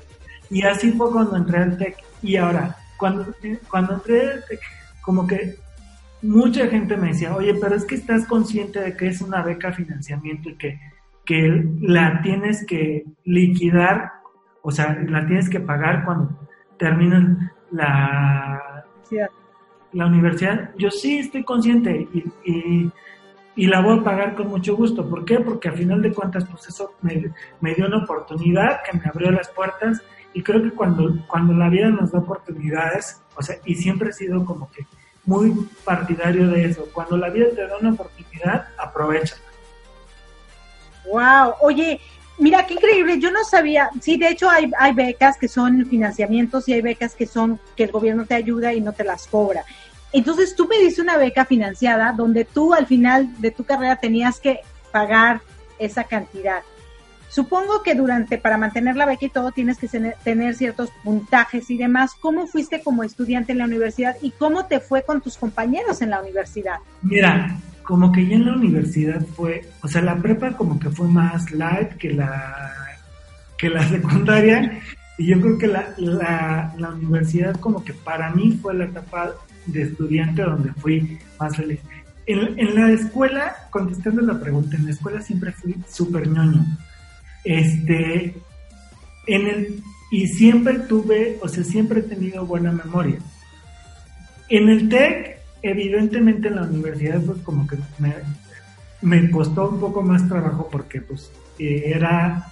[0.48, 1.96] Y así fue cuando entré al TEC.
[2.22, 3.34] Y ahora, cuando,
[3.68, 4.60] cuando entré al TEC,
[5.02, 5.56] como que
[6.22, 9.72] mucha gente me decía, oye, pero es que estás consciente de que es una beca
[9.72, 10.80] financiamiento y que,
[11.24, 14.12] que la tienes que liquidar,
[14.62, 18.62] o sea, la tienes que pagar cuando terminan la,
[19.92, 20.70] la universidad.
[20.76, 22.90] Yo sí estoy consciente y,
[23.56, 25.08] y, la voy a pagar con mucho gusto.
[25.08, 25.40] ¿Por qué?
[25.40, 29.30] Porque al final de cuentas, pues eso me, me dio una oportunidad que me abrió
[29.30, 30.02] las puertas
[30.34, 34.12] y creo que cuando, cuando la vida nos da oportunidades, o sea, y siempre he
[34.12, 34.86] sido como que
[35.24, 35.52] muy
[35.84, 36.86] partidario de eso.
[36.92, 39.36] Cuando la vida te da una oportunidad, aprovecha.
[41.06, 42.00] Wow, oye,
[42.38, 46.68] mira qué increíble, yo no sabía, sí, de hecho hay, hay becas que son financiamientos
[46.68, 49.64] y hay becas que son que el gobierno te ayuda y no te las cobra.
[50.12, 54.40] Entonces tú me diste una beca financiada donde tú al final de tu carrera tenías
[54.40, 55.40] que pagar
[55.78, 56.62] esa cantidad.
[57.28, 61.76] Supongo que durante, para mantener la beca y todo, tienes que tener, ciertos puntajes y
[61.76, 62.12] demás.
[62.18, 66.10] ¿Cómo fuiste como estudiante en la universidad y cómo te fue con tus compañeros en
[66.10, 66.76] la universidad?
[67.02, 71.06] Mira, como que ya en la universidad fue, o sea, la prepa como que fue
[71.06, 72.98] más light que la,
[73.56, 74.80] que la secundaria.
[75.18, 79.34] Y yo creo que la, la, la universidad como que para mí fue la etapa
[79.66, 81.80] de estudiante donde fui más feliz.
[82.26, 86.66] En, en la escuela, contestando la pregunta, en la escuela siempre fui súper ñoño.
[87.44, 88.34] Este,
[89.28, 93.18] en el, y siempre tuve, o sea, siempre he tenido buena memoria.
[94.48, 98.14] En el TEC, evidentemente en la universidad, pues como que me,
[99.02, 102.46] me costó un poco más trabajo porque pues eh, era,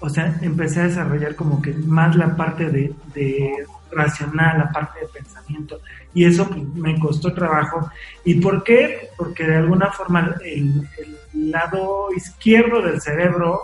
[0.00, 5.00] o sea, empecé a desarrollar como que más la parte de, de racional, la parte
[5.00, 5.80] de pensamiento,
[6.14, 7.90] y eso pues, me costó trabajo.
[8.24, 9.10] ¿Y por qué?
[9.16, 10.88] Porque de alguna forma el,
[11.32, 13.60] el lado izquierdo del cerebro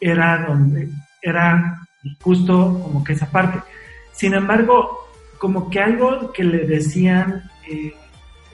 [0.00, 0.88] era donde
[1.22, 1.86] era
[2.20, 3.60] justo como que esa parte.
[4.12, 7.94] Sin embargo, como que algo que le decían eh,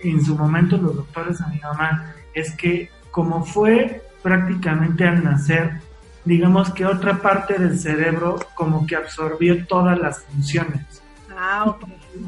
[0.02, 5.80] en su momento los doctores a mi mamá es que como fue prácticamente al nacer,
[6.24, 11.02] digamos que otra parte del cerebro como que absorbió todas las funciones.
[11.36, 11.76] Ah,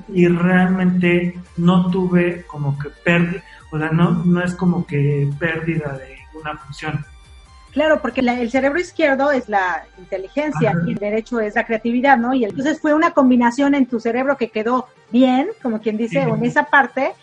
[0.09, 5.97] Y realmente no tuve como que pérdida, o sea, no, no es como que pérdida
[5.99, 7.05] de una función.
[7.75, 12.33] Claro, porque el cerebro izquierdo es la inteligencia y el derecho es la creatividad, ¿no?
[12.33, 16.45] Y entonces fue una combinación en tu cerebro que quedó bien, como quien dice, en
[16.45, 17.15] esa parte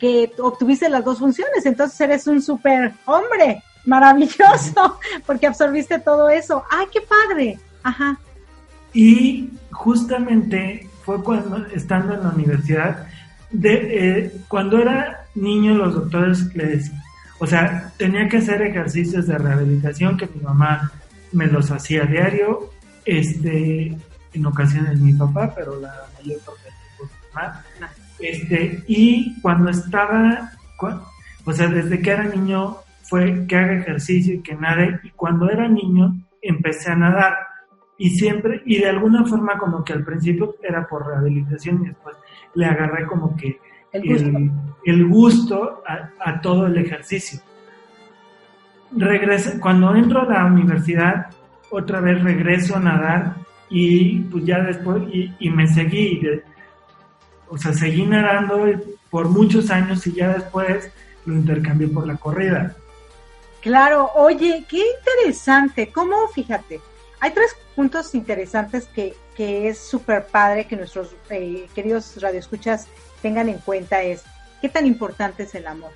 [0.00, 1.64] que obtuviste las dos funciones.
[1.64, 6.64] Entonces eres un super hombre, maravilloso, porque absorbiste todo eso.
[6.68, 7.60] ¡Ay, qué padre!
[7.84, 8.18] Ajá.
[8.92, 13.06] Y justamente fue cuando, estando en la universidad,
[13.52, 17.00] de, eh, cuando era niño los doctores le decían,
[17.40, 20.92] o sea, tenía que hacer ejercicios de rehabilitación que mi mamá
[21.32, 22.70] me los hacía a diario,
[23.06, 23.96] este,
[24.34, 27.64] en ocasiones mi papá, pero la mayor parte tiempo mi mamá.
[28.18, 30.52] Este, y cuando estaba,
[31.44, 35.50] o sea, desde que era niño fue que haga ejercicio y que nade, y cuando
[35.50, 37.34] era niño empecé a nadar.
[37.96, 42.16] Y siempre, y de alguna forma como que al principio era por rehabilitación y después
[42.54, 43.58] le agarré como que
[43.92, 44.30] el gusto,
[44.84, 47.40] el, gusto a, todo el ejercicio.
[48.92, 51.26] Regreso, cuando entro a la universidad,
[51.70, 53.36] otra vez regreso a nadar
[53.68, 56.42] y pues ya después, y, y me seguí, de,
[57.48, 58.66] o sea, seguí nadando
[59.10, 60.90] por muchos años y ya después
[61.26, 62.74] lo intercambié por la corrida.
[63.60, 66.28] Claro, oye, qué interesante, ¿cómo?
[66.28, 66.80] Fíjate,
[67.20, 72.86] hay tres puntos interesantes que, que es súper padre que nuestros eh, queridos radioescuchas
[73.20, 74.24] tengan en cuenta es
[74.60, 75.92] qué tan importante es el amor.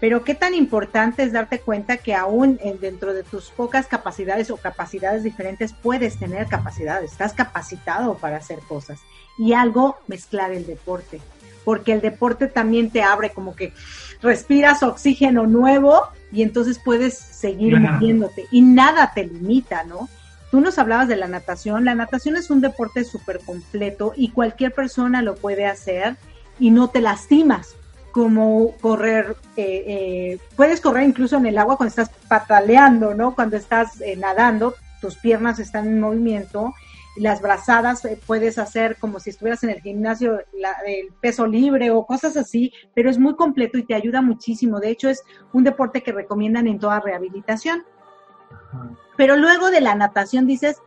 [0.00, 4.56] Pero qué tan importante es darte cuenta que aún dentro de tus pocas capacidades o
[4.56, 9.00] capacidades diferentes puedes tener capacidades, estás capacitado para hacer cosas.
[9.38, 11.20] Y algo, mezclar el deporte,
[11.64, 13.72] porque el deporte también te abre como que
[14.20, 20.08] respiras oxígeno nuevo y entonces puedes seguir moviéndote y nada te limita, ¿no?
[20.50, 24.72] Tú nos hablabas de la natación, la natación es un deporte súper completo y cualquier
[24.72, 26.16] persona lo puede hacer
[26.58, 27.74] y no te lastimas,
[28.14, 33.34] como correr, eh, eh, puedes correr incluso en el agua cuando estás pataleando, ¿no?
[33.34, 36.72] Cuando estás eh, nadando, tus piernas están en movimiento,
[37.16, 40.38] las brazadas puedes hacer como si estuvieras en el gimnasio,
[40.86, 44.78] el peso libre o cosas así, pero es muy completo y te ayuda muchísimo.
[44.78, 47.82] De hecho, es un deporte que recomiendan en toda rehabilitación.
[49.16, 50.80] Pero luego de la natación dices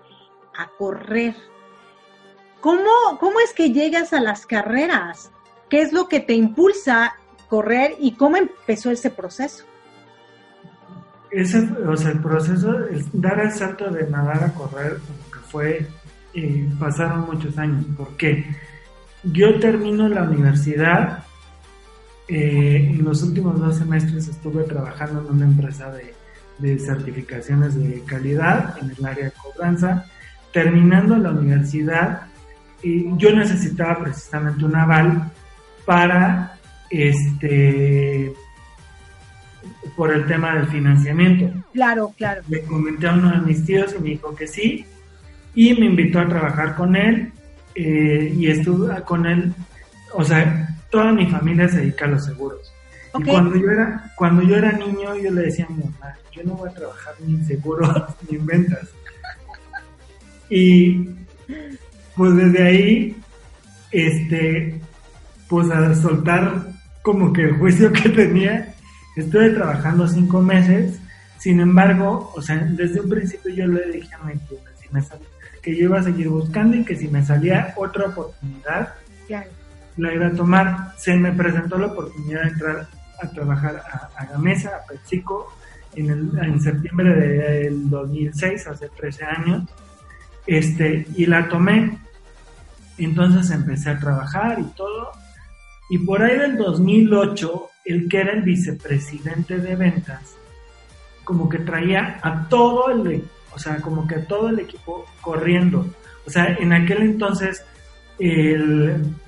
[0.58, 1.36] a correr.
[2.62, 5.30] ¿Cómo, ¿Cómo es que llegas a las carreras?
[5.70, 7.14] ¿Qué es lo que te impulsa
[7.50, 9.66] correr y cómo empezó ese proceso?
[11.30, 12.74] Ese, o sea, el proceso,
[13.12, 15.88] dar el salto de nadar a correr, como que fue,
[16.34, 17.86] eh, pasaron muchos años.
[17.98, 18.46] ¿Por qué?
[19.24, 21.26] Yo termino la universidad,
[22.30, 25.92] eh, en los últimos dos semestres estuve trabajando en una empresa
[26.60, 30.06] de certificaciones de calidad en el área de cobranza.
[30.54, 32.28] Terminando la universidad,
[32.84, 35.32] yo necesitaba precisamente un aval
[35.88, 36.60] para
[36.90, 38.34] este
[39.96, 41.64] por el tema del financiamiento.
[41.74, 42.42] Claro, claro.
[42.50, 44.86] Le comenté a uno de mis tíos y me dijo que sí,
[45.56, 47.32] y me invitó a trabajar con él,
[47.74, 49.54] eh, y estuve con él,
[50.14, 52.74] o sea, toda mi familia se dedica a los seguros.
[53.18, 56.44] Y cuando yo era, cuando yo era niño, yo le decía a mi mamá, yo
[56.44, 57.90] no voy a trabajar ni en seguros
[58.30, 58.90] ni en ventas.
[60.50, 61.10] Y
[62.16, 63.16] pues desde ahí,
[63.92, 64.82] este,
[65.50, 66.68] pues a soltar
[67.02, 68.74] como que el juicio que tenía,
[69.16, 71.00] estuve trabajando cinco meses,
[71.40, 74.34] sin embargo, o sea, desde un principio yo le dije a mi
[75.62, 78.94] que yo iba a seguir buscando y que si me salía otra oportunidad,
[79.98, 80.94] la iba a tomar.
[80.98, 82.88] Se me presentó la oportunidad de entrar
[83.22, 83.84] a trabajar
[84.16, 85.54] a, Gamesa, a PepsiCo,
[85.96, 89.70] en, en septiembre del 2006, hace 13 años,
[90.46, 91.98] este, y la tomé.
[92.98, 95.12] Entonces empecé a trabajar y todo.
[95.90, 100.36] Y por ahí del 2008, el que era el vicepresidente de ventas,
[101.24, 103.24] como que traía a todo el,
[103.54, 105.86] o sea, como que a todo el equipo corriendo.
[106.26, 107.64] O sea, en aquel entonces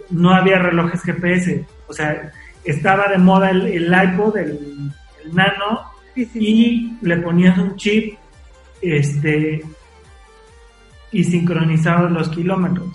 [0.10, 2.32] no había relojes GPS, o sea,
[2.64, 4.91] estaba de moda el, el iPod, el,
[5.32, 5.82] nano,
[6.16, 8.18] y le ponías un chip,
[8.82, 9.64] este,
[11.12, 12.89] y sincronizabas los kilómetros.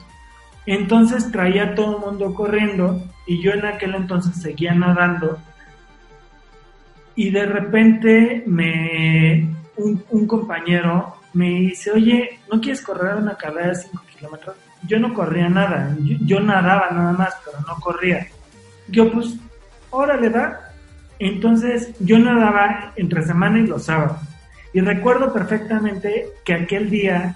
[0.67, 5.39] Entonces traía a todo el mundo corriendo y yo en aquel entonces seguía nadando
[7.17, 13.75] y de repente me un, compañero me dice, oye, ¿no quieres correr una carrera de
[13.77, 14.57] 5 kilómetros?
[14.87, 18.29] Yo no corría nada, yo, nadaba nada más, pero no corría.
[18.89, 19.37] Yo pues,
[19.91, 20.73] órale, da.
[21.19, 24.19] Entonces yo nadaba entre semana y los sábados.
[24.73, 27.35] Y recuerdo perfectamente que aquel día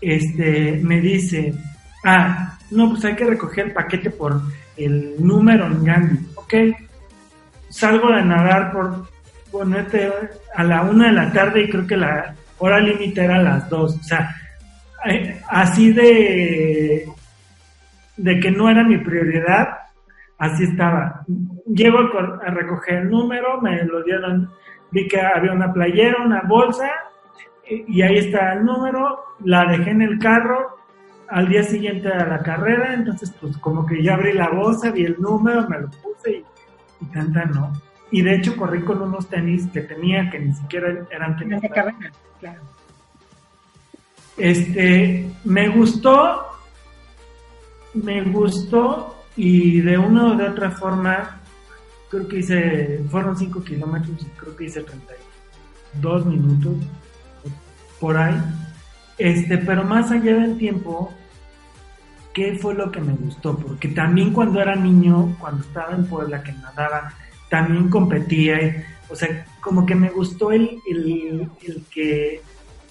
[0.00, 1.54] este, me dice,
[2.04, 4.42] ah, no, pues hay que recoger el paquete por
[4.76, 6.26] el número en Gandhi.
[6.34, 6.54] Ok,
[7.68, 9.06] salgo de nadar por
[9.50, 10.10] ponerte
[10.54, 13.68] a la una de la tarde y creo que la hora límite era a las
[13.68, 13.96] dos.
[13.96, 14.34] O sea,
[15.04, 17.06] eh, así de,
[18.16, 19.68] de que no era mi prioridad,
[20.38, 21.24] así estaba.
[21.66, 24.50] Llego a recoger el número, me lo dieron,
[24.90, 26.90] vi que había una playera, una bolsa,
[27.68, 30.76] y ahí está el número, la dejé en el carro,
[31.32, 35.06] al día siguiente a la carrera, entonces pues como que ya abrí la bolsa, vi
[35.06, 36.44] el número, me lo puse y,
[37.00, 37.72] y tanta no.
[38.10, 41.62] Y de hecho corrí con unos tenis que tenía que ni siquiera eran tenis.
[41.62, 42.60] De carrera, claro.
[44.36, 46.48] Este, me gustó,
[47.94, 51.40] me gustó y de una o de otra forma,
[52.10, 56.74] creo que hice, fueron 5 kilómetros y creo que hice 32 minutos
[57.98, 58.36] por ahí.
[59.16, 61.14] Este, pero más allá del tiempo,
[62.32, 63.56] ¿qué fue lo que me gustó?
[63.56, 67.12] Porque también cuando era niño, cuando estaba en Puebla, que nadaba,
[67.48, 68.86] también competía.
[69.08, 71.48] o sea, como que me gustó el, el,
[71.90, 72.40] que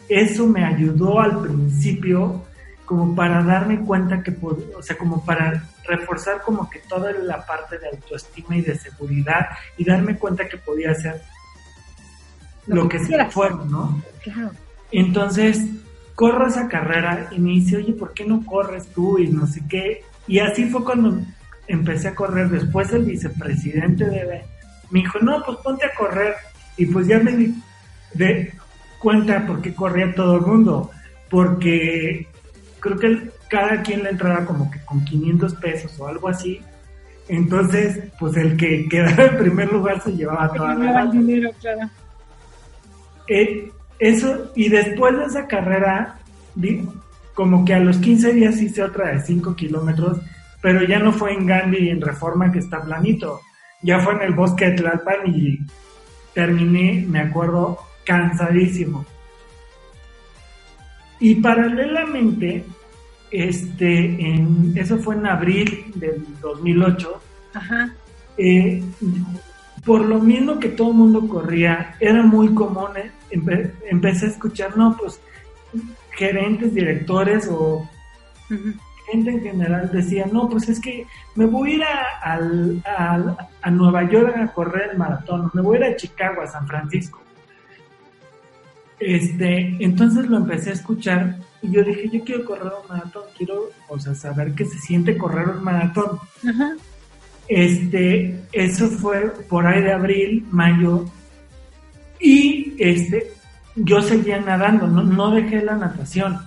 [0.08, 2.44] eso me ayudó al principio
[2.86, 7.80] como para darme cuenta que, o sea, como para reforzar como que toda la parte
[7.80, 11.22] de autoestima y de seguridad y darme cuenta que podía hacer
[12.68, 14.02] lo, que, que fuera, ¿no?
[14.22, 14.52] Claro.
[14.92, 15.64] Entonces,
[16.16, 19.18] corro esa carrera y me dice, oye, ¿por qué no corres tú?
[19.20, 20.04] Y no sé qué.
[20.28, 21.20] Y así fue cuando
[21.68, 22.50] empecé a correr.
[22.50, 24.44] Después el vicepresidente de
[24.90, 26.36] me dijo, no, pues ponte a correr.
[26.78, 27.56] Y pues ya me di
[28.14, 28.54] de
[29.00, 30.92] cuenta por qué corría todo el mundo.
[31.30, 32.28] Porque
[32.80, 36.62] creo que cada quien le entraba como que con 500 pesos o algo así.
[37.28, 41.90] Entonces, pues el que quedaba en primer lugar se llevaba toda la dinero, claro.
[43.28, 43.72] Eh,
[44.02, 46.20] eso, y después de esa carrera,
[47.36, 50.20] como que a los 15 días hice otra de 5 kilómetros,
[50.60, 53.42] pero ya no fue en Gandhi y en Reforma que está planito,
[53.84, 55.60] ya fue en el bosque de Tlalpan y
[56.34, 59.06] terminé, me acuerdo, cansadísimo.
[61.20, 62.66] Y paralelamente,
[63.30, 67.22] este, en, eso fue en abril del 2008,
[67.54, 67.94] Ajá.
[68.36, 68.82] Eh,
[69.86, 72.90] por lo mismo que todo el mundo corría, era muy común,
[73.32, 75.20] empecé a escuchar, no, pues
[76.12, 77.88] gerentes, directores o
[79.12, 81.06] gente en general decía, no, pues es que
[81.36, 85.80] me voy a ir a, a, Nueva York a correr el maratón, me voy a
[85.80, 87.20] ir a Chicago, a San Francisco.
[89.00, 93.70] Este, entonces lo empecé a escuchar y yo dije, yo quiero correr un maratón, quiero,
[93.88, 96.20] o sea, saber qué se siente correr un maratón.
[97.48, 101.06] Este, eso fue por ahí de abril, mayo,
[102.22, 103.32] y este,
[103.76, 106.40] yo seguía nadando, no, no dejé la natación.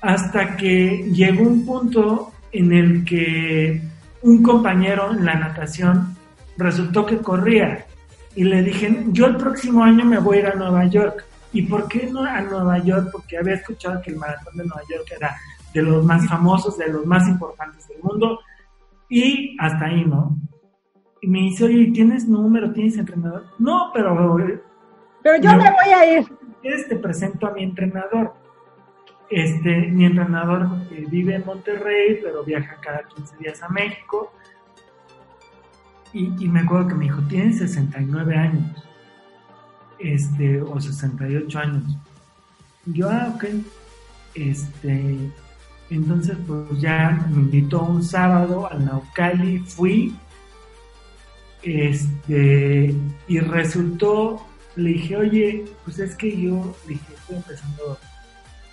[0.00, 3.80] Hasta que llegó un punto en el que
[4.22, 6.16] un compañero en la natación
[6.56, 7.86] resultó que corría
[8.34, 11.24] y le dije, yo el próximo año me voy a ir a Nueva York.
[11.52, 13.10] ¿Y por qué no a Nueva York?
[13.12, 15.36] Porque había escuchado que el maratón de Nueva York era
[15.74, 18.40] de los más famosos, de los más importantes del mundo.
[19.08, 20.38] Y hasta ahí, ¿no?
[21.22, 22.72] Y me dice, oye, ¿tienes número?
[22.72, 23.46] ¿Tienes entrenador?
[23.58, 24.36] No, pero...
[25.22, 26.26] Pero yo me, voy a ir.
[26.88, 28.34] Te presento a mi entrenador.
[29.30, 34.32] Este, mi entrenador eh, vive en Monterrey, pero viaja cada 15 días a México.
[36.12, 38.82] Y, y me acuerdo que me dijo, tienes 69 años
[40.02, 41.84] este, o 68 años.
[42.84, 43.44] Yo, ah, ok.
[44.34, 45.30] Este,
[45.90, 50.14] entonces, pues ya me invitó un sábado al Naucali, fui,
[51.62, 52.94] este,
[53.28, 54.46] y resultó,
[54.76, 57.98] le dije, oye, pues es que yo, dije, estoy empezando,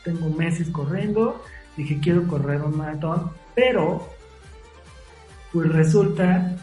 [0.03, 1.43] tengo meses corriendo,
[1.77, 4.07] dije, quiero correr un maratón, pero,
[5.51, 6.55] pues resulta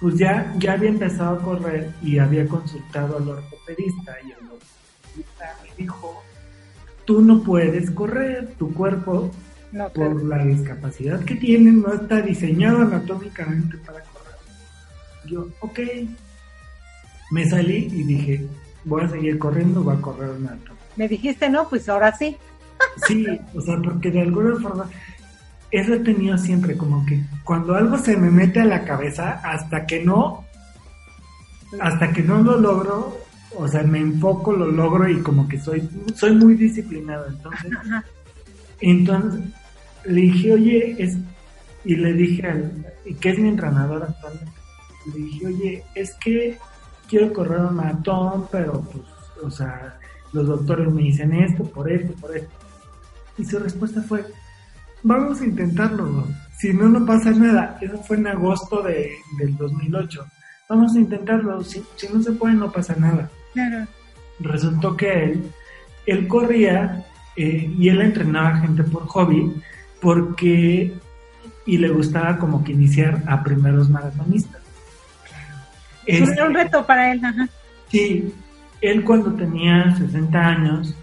[0.00, 5.56] pues ya, ya había empezado a correr y había consultado al ortopedista y el ortopedista
[5.62, 6.22] me dijo,
[7.04, 9.30] tú no puedes correr, tu cuerpo
[9.94, 14.07] por la discapacidad que tienes no está diseñado anatómicamente para.
[15.30, 15.80] Yo, ok,
[17.30, 18.46] me salí y dije,
[18.84, 20.72] voy a seguir corriendo, voy a correr un alto.
[20.96, 22.36] Me dijiste, no, pues ahora sí.
[23.06, 24.88] Sí, o sea, porque de alguna forma
[25.70, 29.84] eso he tenido siempre, como que cuando algo se me mete a la cabeza, hasta
[29.84, 30.44] que no,
[31.80, 33.18] hasta que no lo logro,
[33.56, 37.26] o sea, me enfoco, lo logro y como que soy, soy muy disciplinado.
[37.28, 37.70] Entonces,
[38.80, 39.40] entonces
[40.04, 41.18] le dije, oye, es,
[41.84, 44.52] y le dije al, y que es mi entrenador actualmente,
[45.08, 46.58] le dije, oye, es que
[47.08, 49.04] quiero correr un maratón, pero pues,
[49.42, 49.98] o sea,
[50.32, 52.54] los doctores me dicen esto, por esto, por esto.
[53.36, 54.24] Y su respuesta fue,
[55.02, 56.26] vamos a intentarlo.
[56.58, 57.78] Si no, no pasa nada.
[57.80, 60.26] Eso fue en agosto de, del 2008.
[60.68, 61.62] Vamos a intentarlo.
[61.62, 63.30] Si, si no se puede, no pasa nada.
[63.52, 63.86] Claro.
[64.40, 65.50] Resultó que él,
[66.06, 67.06] él corría
[67.36, 69.54] eh, y él entrenaba gente por hobby
[70.00, 70.98] porque
[71.68, 74.57] y le gustaba como que iniciar a primeros maratonistas.
[76.08, 77.48] Era un reto para él, ajá.
[77.88, 78.34] Sí,
[78.80, 80.94] él cuando tenía 60 años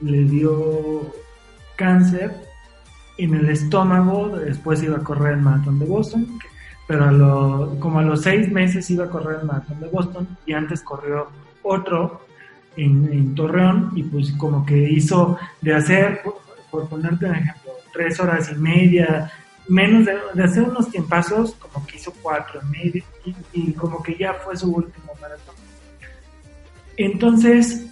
[0.00, 1.12] le dio
[1.76, 2.32] cáncer
[3.18, 6.38] en el estómago, después iba a correr el maratón de Boston,
[6.86, 10.82] pero como a los seis meses iba a correr el maratón de Boston y antes
[10.82, 11.28] corrió
[11.62, 12.26] otro
[12.76, 16.22] en, Torreón y pues como que hizo de hacer,
[16.70, 19.30] por, ponerte un ejemplo, tres horas y media,
[19.68, 23.04] menos de, hacer unos tiempazos, como que hizo cuatro y medio
[23.52, 25.54] y como que ya fue su último maratón.
[26.96, 27.86] Entonces,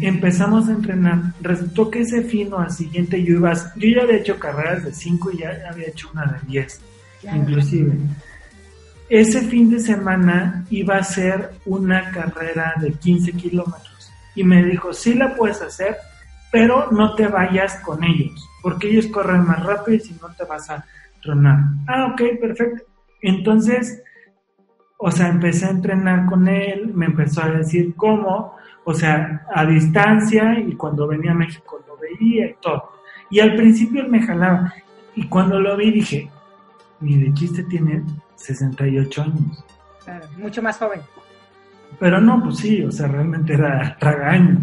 [0.00, 4.38] empezamos a entrenar, resultó que ese fino al siguiente yo iba, yo ya había hecho
[4.38, 6.80] carreras de 5 y ya había hecho una de 10,
[7.34, 7.92] inclusive.
[9.08, 14.92] Ese fin de semana iba a ser una carrera de 15 kilómetros y me dijo,
[14.92, 15.96] sí la puedes hacer,
[16.52, 20.44] pero no te vayas con ellos, porque ellos corren más rápido y si no te
[20.44, 20.84] vas a
[21.22, 21.58] tronar.
[21.86, 22.84] Ah, ok, perfecto.
[23.22, 24.02] Entonces,
[24.98, 29.64] o sea, empecé a entrenar con él, me empezó a decir cómo, o sea, a
[29.64, 32.92] distancia y cuando venía a México lo veía y todo.
[33.30, 34.74] Y al principio él me jalaba.
[35.14, 36.30] Y cuando lo vi dije,
[37.00, 38.02] ni de chiste tiene
[38.36, 39.64] 68 años.
[40.04, 41.00] Claro, mucho más joven.
[41.98, 44.58] Pero no, pues sí, o sea, realmente era tragaño.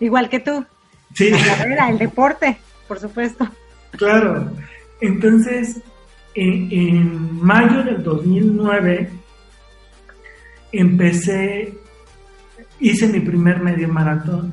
[0.00, 0.66] Igual que tú.
[1.14, 1.30] Sí.
[1.30, 2.58] La carrera, el deporte,
[2.88, 3.46] por supuesto.
[3.92, 4.50] Claro.
[5.00, 5.80] Entonces,
[6.34, 9.10] en, en mayo del 2009
[10.72, 11.78] empecé
[12.80, 14.52] hice mi primer medio maratón.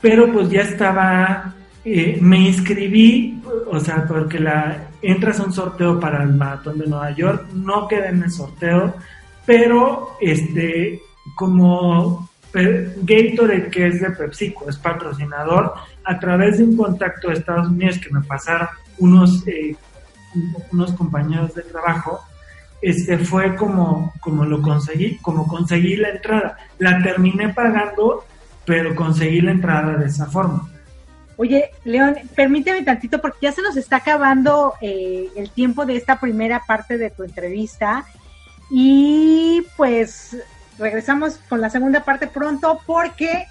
[0.00, 1.54] Pero pues ya estaba,
[1.84, 6.86] eh, me inscribí, o sea, porque la entras a un sorteo para el maratón de
[6.86, 8.94] Nueva York, no quedé en el sorteo,
[9.44, 11.00] pero este,
[11.34, 15.74] como Gatorade, que es de PepsiCo, es patrocinador,
[16.04, 19.76] a través de un contacto de Estados Unidos que me pasaron unos, eh,
[20.72, 22.20] unos compañeros de trabajo,
[22.82, 26.56] este fue como, como lo conseguí, como conseguí la entrada.
[26.78, 28.24] La terminé pagando,
[28.64, 30.66] pero conseguí la entrada de esa forma.
[31.36, 36.20] Oye, León, permíteme tantito porque ya se nos está acabando eh, el tiempo de esta
[36.20, 38.04] primera parte de tu entrevista
[38.70, 40.36] y pues
[40.80, 43.46] regresamos con la segunda parte pronto porque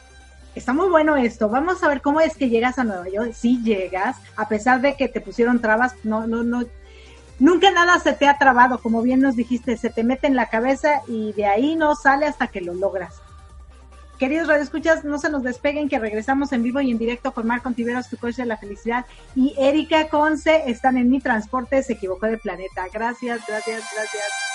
[0.55, 1.47] está muy bueno esto.
[1.47, 3.33] Vamos a ver cómo es que llegas a Nueva York.
[3.33, 6.65] Si llegas, a pesar de que te pusieron trabas, no, no, no,
[7.39, 10.49] nunca nada se te ha trabado, como bien nos dijiste, se te mete en la
[10.49, 13.21] cabeza y de ahí no sale hasta que lo logras.
[14.17, 17.71] Queridos radioescuchas, no se nos despeguen que regresamos en vivo y en directo con Marco
[17.71, 22.25] Tiveros, tu coche de la felicidad, y Erika Conce están en Mi Transporte, se equivocó
[22.25, 22.85] de planeta.
[22.91, 24.48] Gracias, gracias, gracias.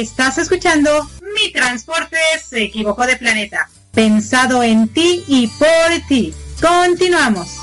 [0.00, 2.18] Estás escuchando Mi Transporte
[2.48, 3.68] se equivocó de planeta.
[3.92, 6.32] Pensado en ti y por ti.
[6.60, 7.58] Continuamos.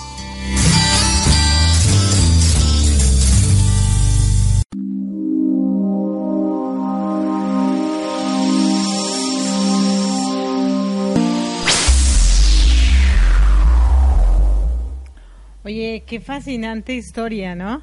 [15.64, 17.82] Oye, qué fascinante historia, ¿no?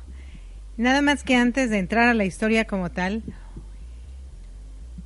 [0.76, 3.22] Nada más que antes de entrar a la historia como tal,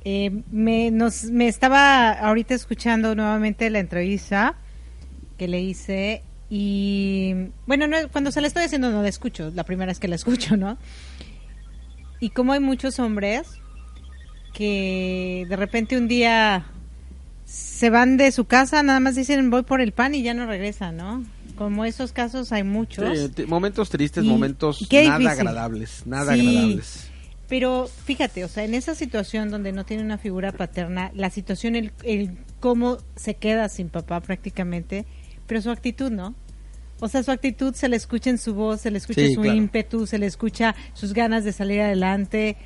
[0.09, 4.55] eh, me, nos, me estaba ahorita escuchando nuevamente la entrevista
[5.37, 7.33] que le hice y
[7.65, 10.15] bueno, no, cuando se la estoy haciendo no la escucho, la primera vez que la
[10.15, 10.77] escucho, ¿no?
[12.21, 13.59] Y como hay muchos hombres
[14.53, 16.67] que de repente un día
[17.43, 20.45] se van de su casa, nada más dicen voy por el pan y ya no
[20.45, 21.25] regresan, ¿no?
[21.57, 23.33] Como esos casos hay muchos.
[23.35, 27.09] Sí, momentos tristes, momentos nada agradables, nada agradables.
[27.47, 31.75] Pero fíjate, o sea, en esa situación donde no tiene una figura paterna, la situación,
[31.75, 35.05] el, el cómo se queda sin papá prácticamente,
[35.45, 36.35] pero su actitud, ¿no?
[36.99, 40.07] O sea, su actitud se le escucha en su voz, se le escucha su ímpetu,
[40.07, 42.57] se le escucha sus ganas de salir adelante.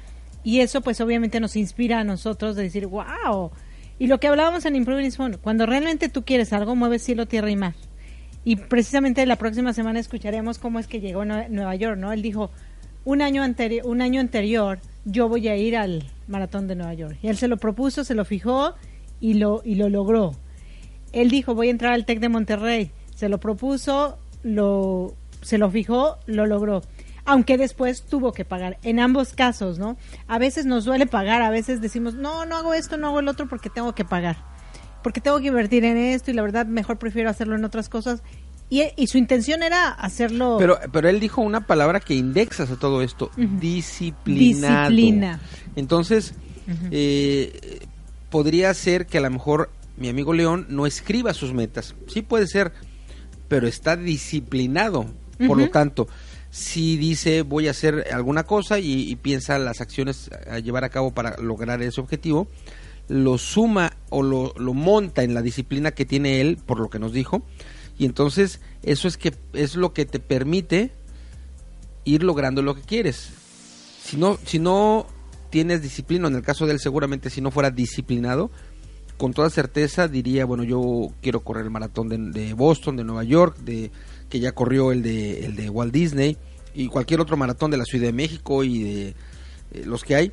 [0.44, 3.52] Y eso pues obviamente nos inspira a nosotros de decir, wow.
[4.00, 5.12] Y lo que hablábamos en Improving
[5.42, 7.76] cuando realmente tú quieres algo, mueves cielo, tierra y mar.
[8.44, 12.12] Y precisamente la próxima semana escucharemos cómo es que llegó a Nueva York, ¿no?
[12.12, 12.50] Él dijo,
[13.06, 17.18] un año, anterior un año anterior yo voy a ir al maratón de Nueva York.
[17.22, 18.76] Y él se lo propuso, se lo fijó
[19.20, 20.34] y lo, y lo logró.
[21.12, 22.92] Él dijo, voy a entrar al TEC de Monterrey.
[23.16, 26.82] Se lo propuso, lo, se lo fijó, lo logró.
[27.26, 28.78] Aunque después tuvo que pagar.
[28.84, 29.98] En ambos casos, ¿no?
[30.28, 33.28] A veces nos duele pagar, a veces decimos, no, no hago esto, no hago el
[33.28, 34.38] otro porque tengo que pagar.
[35.04, 38.24] Porque tengo que invertir en esto y la verdad mejor prefiero hacerlo en otras cosas.
[38.72, 40.56] Y, su intención era hacerlo.
[40.58, 44.90] Pero, pero él dijo una palabra que indexa a todo esto: disciplinado.
[44.90, 45.42] Disciplina.
[45.76, 46.34] Entonces,
[46.90, 47.82] eh,
[48.30, 51.96] podría ser que a lo mejor mi amigo León no escriba sus metas.
[52.08, 52.72] Sí puede ser,
[53.50, 55.06] pero está disciplinado.
[55.46, 56.08] Por lo tanto,
[56.50, 60.90] si dice voy a hacer alguna cosa y, y, piensa las acciones a llevar a
[60.90, 62.48] cabo para lograr ese objetivo,
[63.10, 67.00] lo suma o lo, lo monta en la disciplina que tiene él, por lo que
[67.00, 67.44] nos dijo
[68.02, 70.90] y entonces eso es que es lo que te permite
[72.04, 73.30] ir logrando lo que quieres.
[74.04, 75.06] Si no, si no
[75.52, 78.50] tienes disciplina, en el caso de él seguramente si no fuera disciplinado,
[79.18, 83.60] con toda certeza diría, bueno, yo quiero correr el maratón de, Boston, de Nueva York,
[83.60, 83.92] de
[84.32, 86.38] que ya corrió el de, el de Walt Disney
[86.74, 89.16] y cualquier otro maratón de la Ciudad de México y de eh,
[89.86, 90.32] los que hay.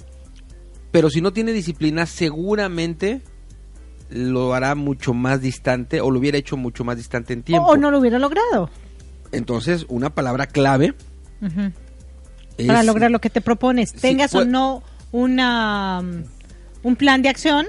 [0.90, 3.20] Pero si no tiene disciplina, seguramente
[4.10, 7.66] lo hará mucho más distante o lo hubiera hecho mucho más distante en tiempo.
[7.66, 8.70] O no lo hubiera logrado.
[9.32, 10.94] Entonces, una palabra clave
[12.66, 14.82] para lograr lo que te propones, tengas o no
[15.12, 16.02] una
[16.82, 17.66] un plan de acción,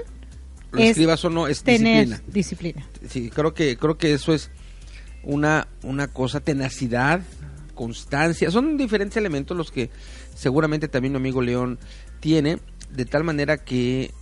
[0.72, 2.86] lo escribas o no es tener disciplina.
[3.08, 4.50] Sí, creo que creo que eso es
[5.22, 7.20] una una cosa tenacidad,
[7.74, 9.90] constancia, son diferentes elementos los que
[10.34, 11.78] seguramente también mi amigo León
[12.20, 12.58] tiene
[12.90, 14.12] de tal manera que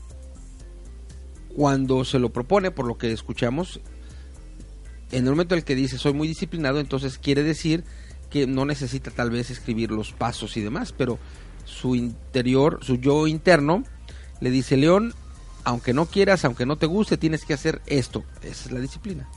[1.58, 3.80] cuando se lo propone, por lo que escuchamos,
[5.10, 7.82] en el momento en el que dice soy muy disciplinado, entonces quiere decir
[8.30, 11.18] que no necesita tal vez escribir los pasos y demás, pero
[11.64, 13.82] su interior, su yo interno,
[14.40, 15.14] le dice, León,
[15.64, 18.22] aunque no quieras, aunque no te guste, tienes que hacer esto.
[18.42, 19.28] Esa es la disciplina.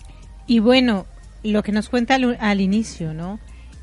[0.45, 1.07] Y bueno,
[1.41, 3.39] lo que nos cuenta al, inicio, ¿no?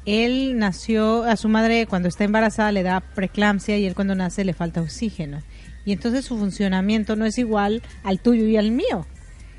[0.06, 4.44] Él nació, a su madre cuando está embarazada le da preeclampsia y él cuando nace
[4.44, 5.42] le falta oxígeno
[5.88, 9.06] y entonces su funcionamiento no es igual al tuyo y al mío.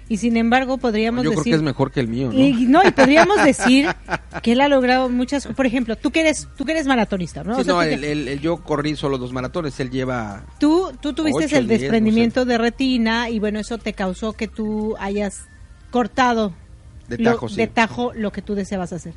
[0.07, 1.35] Y sin embargo podríamos decir...
[1.37, 2.39] Yo creo que es mejor que el mío, ¿no?
[2.39, 3.87] Y, no, y podríamos decir
[4.43, 5.47] que él ha logrado muchas...
[5.47, 7.55] Por ejemplo, tú que eres, tú que eres maratonista, ¿no?
[7.63, 7.83] Sí, no,
[8.41, 10.45] yo corrí solo dos maratones, él lleva...
[10.59, 15.45] Tú, tú tuviste el desprendimiento de retina y bueno, eso te causó que tú hayas
[15.89, 16.53] cortado
[17.07, 17.55] De lo- tajo, sí.
[17.55, 19.13] de tajo lo que tú deseabas hacer.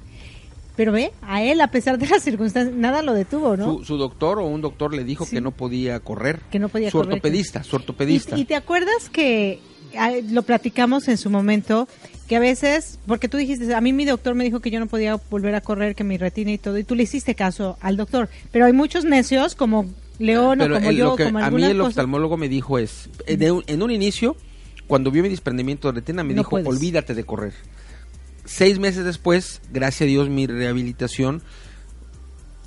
[0.76, 3.78] Pero ve, a él, a pesar de las circunstancias, nada lo detuvo, ¿no?
[3.78, 5.36] Su, su doctor o un doctor le dijo Sí.
[5.36, 6.40] que no podía correr.
[6.50, 8.36] Que no podía su correr, ortopedista, su ortopedista.
[8.38, 9.60] Y, y te acuerdas que
[9.98, 11.88] ah, lo platicamos en su momento,
[12.26, 14.86] que a veces, porque tú dijiste, a mí mi doctor me dijo que yo no
[14.86, 17.98] podía volver a correr, que mi retina y todo, y tú le hiciste caso al
[17.98, 18.30] doctor.
[18.50, 19.84] Pero hay muchos necios como
[20.18, 22.78] León Pero o como el- yo, lo que como a mí el oftalmólogo me dijo
[22.78, 23.10] es,
[23.50, 24.36] un- en un inicio,
[24.86, 26.66] cuando vio mi desprendimiento de retina, me No dijo, puedes.
[26.68, 27.52] olvídate de correr.
[28.45, 31.43] Seis meses después, gracias a Dios, mi rehabilitación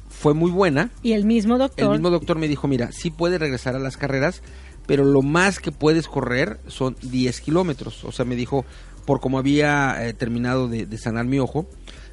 [0.10, 0.92] fue muy buena.
[1.04, 1.86] Y el mismo doctor.
[1.86, 4.42] El mismo doctor me dijo, mira, sí puedes regresar a las carreras,
[4.88, 8.04] pero lo más que puedes correr son 10 kilómetros.
[8.06, 8.66] O sea, me dijo,
[9.06, 11.68] por como había eh, terminado de, de sanar mi ojo,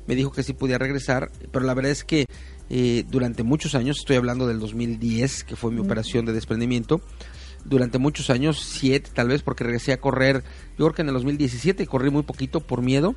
[0.06, 2.26] me dijo que sí podía regresar, pero la verdad es que
[2.70, 5.84] eh, durante muchos años, estoy hablando del 2010, que fue mi Mm.
[5.84, 7.00] operación de desprendimiento,
[7.64, 10.42] durante muchos años, siete tal vez, porque regresé a correr,
[10.76, 13.14] yo creo que en el 2017 corrí muy poquito por miedo,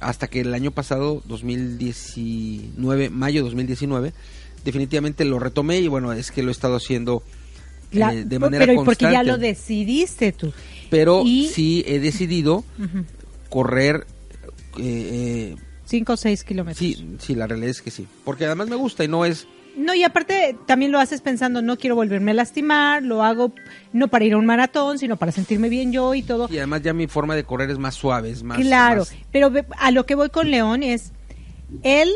[0.00, 4.12] hasta que el año pasado, 2019, mayo 2019,
[4.64, 7.22] definitivamente lo retomé y bueno, es que lo he estado haciendo
[7.92, 9.30] eh, de manera pero porque ya constante.
[9.30, 10.52] lo decidiste tú.
[10.90, 12.64] pero y- sí he decidido
[13.48, 14.06] correr
[14.78, 16.78] eh, eh, Cinco o seis kilómetros.
[16.78, 19.94] sí, sí, la realidad es que sí, porque además me gusta y no es No,
[19.94, 23.52] y aparte también lo haces pensando, no quiero volverme a lastimar, lo hago
[23.92, 26.48] no para ir a un maratón, sino para sentirme bien yo y todo.
[26.50, 29.52] y además ya mi forma de correr es más suave, es más claro, más- pero
[29.78, 31.12] a lo que voy con León es,
[31.82, 32.08] él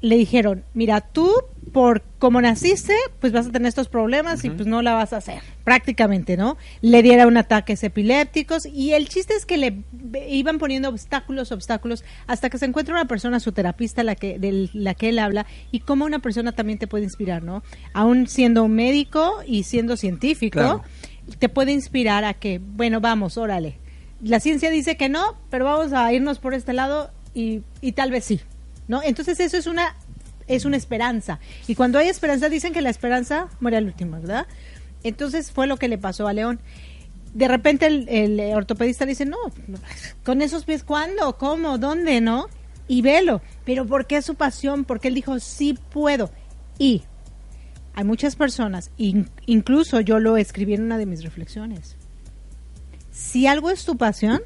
[0.00, 1.30] le dijeron, mira, tú
[1.72, 5.18] por como naciste, pues vas a tener estos problemas y pues no la vas a
[5.18, 6.56] hacer, prácticamente, ¿no?
[6.80, 9.82] Le dieron ataques epilépticos y el chiste es que le
[10.28, 14.70] iban poniendo obstáculos, obstáculos, hasta que se encuentra una persona, su terapista, la que, de
[14.72, 17.62] la que él habla, y cómo una persona también te puede inspirar, ¿no?
[17.92, 20.82] Aún siendo un médico y siendo científico, Claro.
[21.38, 23.78] te puede inspirar a que, bueno, vamos, órale.
[24.22, 28.10] La ciencia dice que no, pero vamos a irnos por este lado y, y tal
[28.10, 28.40] vez sí,
[28.88, 29.02] ¿no?
[29.02, 29.94] Entonces eso es una
[30.46, 31.38] es una esperanza.
[31.66, 34.46] Y cuando hay esperanza, dicen que la esperanza muere al último, ¿verdad?
[35.04, 36.58] Entonces fue lo que le pasó a León.
[37.34, 39.36] De repente el, ortopedista dice, no,
[40.24, 41.36] con esos pies, ¿cuándo?
[41.36, 41.76] ¿Cómo?
[41.76, 42.22] ¿Dónde?
[42.22, 42.46] ¿No?
[42.88, 43.42] Y velo.
[43.66, 44.84] Pero ¿por qué su pasión?
[44.86, 46.30] Porque él dijo, sí puedo.
[46.78, 47.02] Y
[47.94, 51.96] hay muchas personas, in- incluso yo lo escribí en una de mis reflexiones.
[53.10, 54.40] Si algo es tu pasión,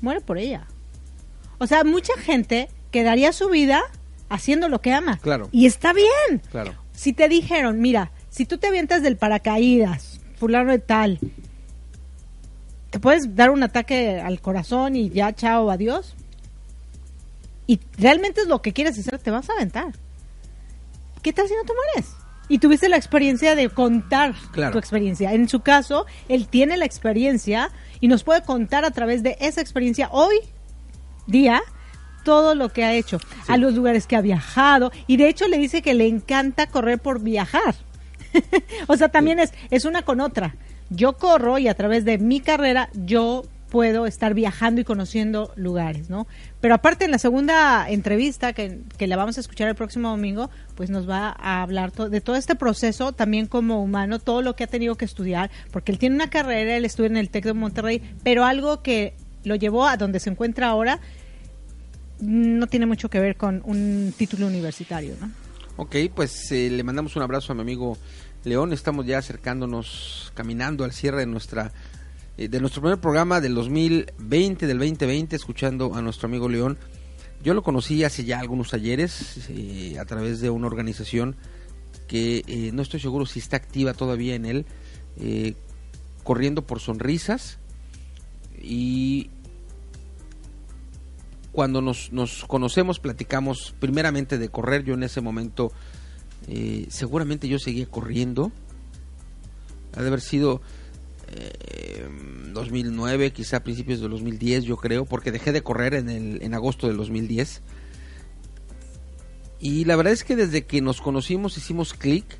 [0.00, 0.66] muere por ella.
[1.58, 3.82] O sea, mucha gente quedaría su vida
[4.28, 5.18] haciendo lo que ama.
[5.18, 5.48] Claro.
[5.52, 6.40] Y está bien.
[6.50, 6.74] Claro.
[6.92, 11.18] Si te dijeron, mira, si tú te avientas del paracaídas, fulano de tal,
[12.90, 16.14] te puedes dar un ataque al corazón y ya, chao, adiós.
[17.66, 19.92] Y realmente es lo que quieres hacer, te vas a aventar.
[21.22, 22.12] ¿Qué tal si no te mueres?
[22.48, 24.72] Y tuviste la experiencia de contar Claro.
[24.72, 25.32] tu experiencia.
[25.32, 27.70] En su caso, él tiene la experiencia
[28.00, 30.36] y nos puede contar a través de esa experiencia hoy
[31.26, 31.60] día
[32.26, 33.18] todo lo que ha hecho,
[33.48, 36.98] a los lugares que ha viajado y de hecho le dice que le encanta correr
[36.98, 37.76] por viajar.
[38.88, 40.56] o sea, también es es una con otra.
[40.90, 46.08] Yo corro y a través de mi carrera yo puedo estar viajando y conociendo lugares,
[46.08, 46.26] ¿no?
[46.60, 50.50] Pero aparte en la segunda entrevista que, que la vamos a escuchar el próximo domingo,
[50.76, 54.54] pues nos va a hablar to- de todo este proceso también como humano, todo lo
[54.54, 57.44] que ha tenido que estudiar, porque él tiene una carrera, él estudia en el TEC
[57.46, 59.14] de Monterrey, pero algo que
[59.44, 61.00] lo llevó a donde se encuentra ahora
[62.20, 65.30] no tiene mucho que ver con un título universitario, ¿no?
[65.78, 67.98] Ok, pues eh, le mandamos un abrazo a mi amigo
[68.44, 68.72] León.
[68.72, 71.72] Estamos ya acercándonos, caminando al cierre de nuestra
[72.38, 76.78] eh, de nuestro primer programa del 2020, del 2020, escuchando a nuestro amigo León.
[77.42, 81.36] Yo lo conocí hace ya algunos ayeres eh, a través de una organización
[82.08, 84.66] que no estoy seguro si está activa todavía en él,
[86.22, 87.58] corriendo por sonrisas
[88.62, 89.30] y
[91.56, 95.72] cuando nos, nos conocemos platicamos primeramente de correr, yo en ese momento
[96.48, 98.52] eh, seguramente yo seguía corriendo,
[99.96, 100.60] ha de haber sido
[101.28, 102.06] eh,
[102.52, 106.88] 2009, quizá principios del 2010 yo creo, porque dejé de correr en, el, en agosto
[106.88, 107.62] del 2010.
[109.58, 112.36] Y la verdad es que desde que nos conocimos hicimos clic.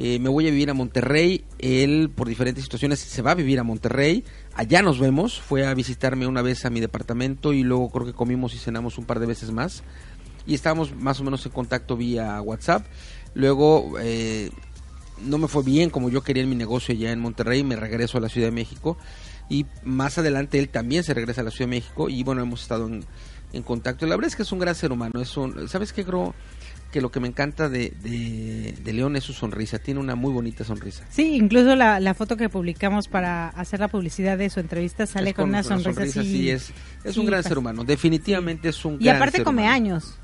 [0.00, 1.44] Eh, me voy a vivir a Monterrey.
[1.58, 4.24] Él, por diferentes situaciones, se va a vivir a Monterrey.
[4.54, 5.40] Allá nos vemos.
[5.40, 8.96] Fue a visitarme una vez a mi departamento y luego creo que comimos y cenamos
[8.96, 9.82] un par de veces más.
[10.46, 12.86] Y estábamos más o menos en contacto vía WhatsApp.
[13.34, 14.50] Luego eh,
[15.20, 17.64] no me fue bien como yo quería en mi negocio allá en Monterrey.
[17.64, 18.96] Me regreso a la Ciudad de México.
[19.48, 22.08] Y más adelante él también se regresa a la Ciudad de México.
[22.08, 23.04] Y bueno, hemos estado en,
[23.52, 24.06] en contacto.
[24.06, 25.20] La verdad es que es un gran ser humano.
[25.20, 26.36] Es un, ¿Sabes qué, Gro?
[26.90, 29.78] Que lo que me encanta de, de, León es su sonrisa.
[29.78, 31.04] Tiene una muy bonita sonrisa.
[31.10, 35.34] Sí, incluso la, la, foto que publicamos para hacer la publicidad de su entrevista sale
[35.34, 36.22] con, una sonrisa.
[36.22, 36.72] sí, es,
[37.04, 37.84] es un gran ser humano.
[37.84, 40.18] Definitivamente es un y gran Y aparte come años.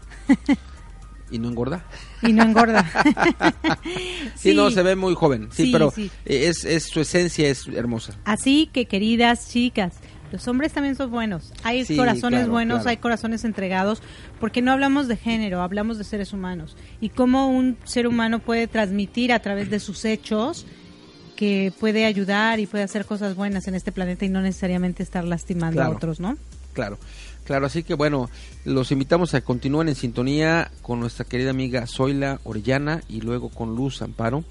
[1.31, 1.85] y no engorda.
[2.23, 2.91] Y no engorda.
[4.35, 5.49] sí, no, se ve muy joven.
[5.53, 5.93] Sí, pero
[6.25, 8.15] Es, es, su esencia es hermosa.
[8.25, 9.95] Así que, queridas chicas,
[10.35, 11.53] los hombres también son buenos.
[11.63, 14.03] Hay corazones buenos, hay corazones entregados,
[14.41, 16.77] porque no hablamos de género, hablamos de seres humanos.
[17.01, 20.67] Y cómo un ser humano puede transmitir a través de sus hechos
[21.37, 25.23] que puede ayudar y puede hacer cosas buenas en este planeta y no necesariamente estar
[25.23, 26.37] lastimando a otros, ¿no?
[26.73, 26.99] Claro.
[27.45, 28.29] Claro, así que bueno,
[28.65, 33.51] los invitamos a que continúen en sintonía con nuestra querida amiga Zoila Orellana y luego
[33.51, 34.43] con Luz Amparo.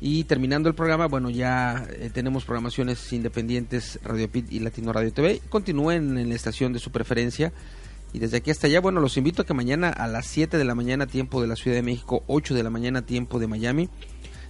[0.00, 5.12] Y terminando el programa, bueno, ya eh, tenemos programaciones independientes Radio Pit y Latino Radio
[5.12, 5.40] TV.
[5.48, 7.52] Continúen en la estación de su preferencia.
[8.12, 10.64] Y desde aquí hasta allá, bueno, los invito a que mañana a las 7 de
[10.64, 13.88] la mañana, tiempo de la Ciudad de México, 8 de la mañana, tiempo de Miami,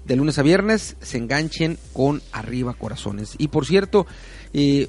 [0.04, 3.34] de lunes a viernes, se enganchen con Arriba Corazones.
[3.38, 4.06] Y por cierto,
[4.52, 4.88] eh,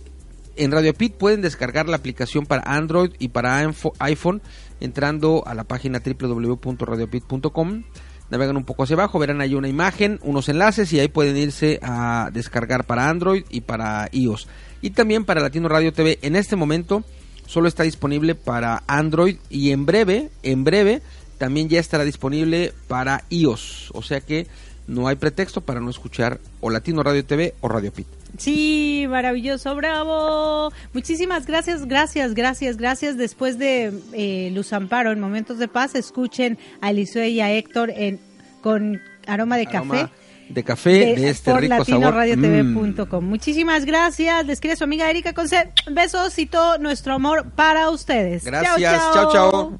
[0.56, 4.42] en Radio Pit pueden descargar la aplicación para Android y para iPhone
[4.80, 7.84] entrando a la página www.radiopit.com
[8.30, 11.80] navegan un poco hacia abajo, verán ahí una imagen, unos enlaces y ahí pueden irse
[11.82, 14.48] a descargar para Android y para iOS.
[14.82, 17.04] Y también para Latino Radio TV en este momento
[17.46, 21.02] solo está disponible para Android y en breve, en breve
[21.38, 23.92] también ya estará disponible para iOS.
[23.94, 24.48] O sea que
[24.88, 28.17] no hay pretexto para no escuchar o Latino Radio TV o Radio Pit.
[28.38, 30.72] Sí, maravilloso, bravo.
[30.94, 33.18] Muchísimas gracias, gracias, gracias, gracias.
[33.18, 37.92] Después de eh, Luz Amparo en Momentos de Paz, escuchen a Elisue y a Héctor
[37.96, 38.20] en,
[38.62, 40.10] con aroma de café.
[40.50, 42.38] De café de, este por rico sabor.
[42.38, 43.24] Mm.
[43.24, 44.46] Muchísimas gracias.
[44.46, 45.72] Les quiere su amiga Erika Conce.
[45.92, 48.46] Besos y todo nuestro amor para ustedes.
[48.46, 49.02] Gracias.
[49.14, 49.32] chao.
[49.32, 49.80] chao.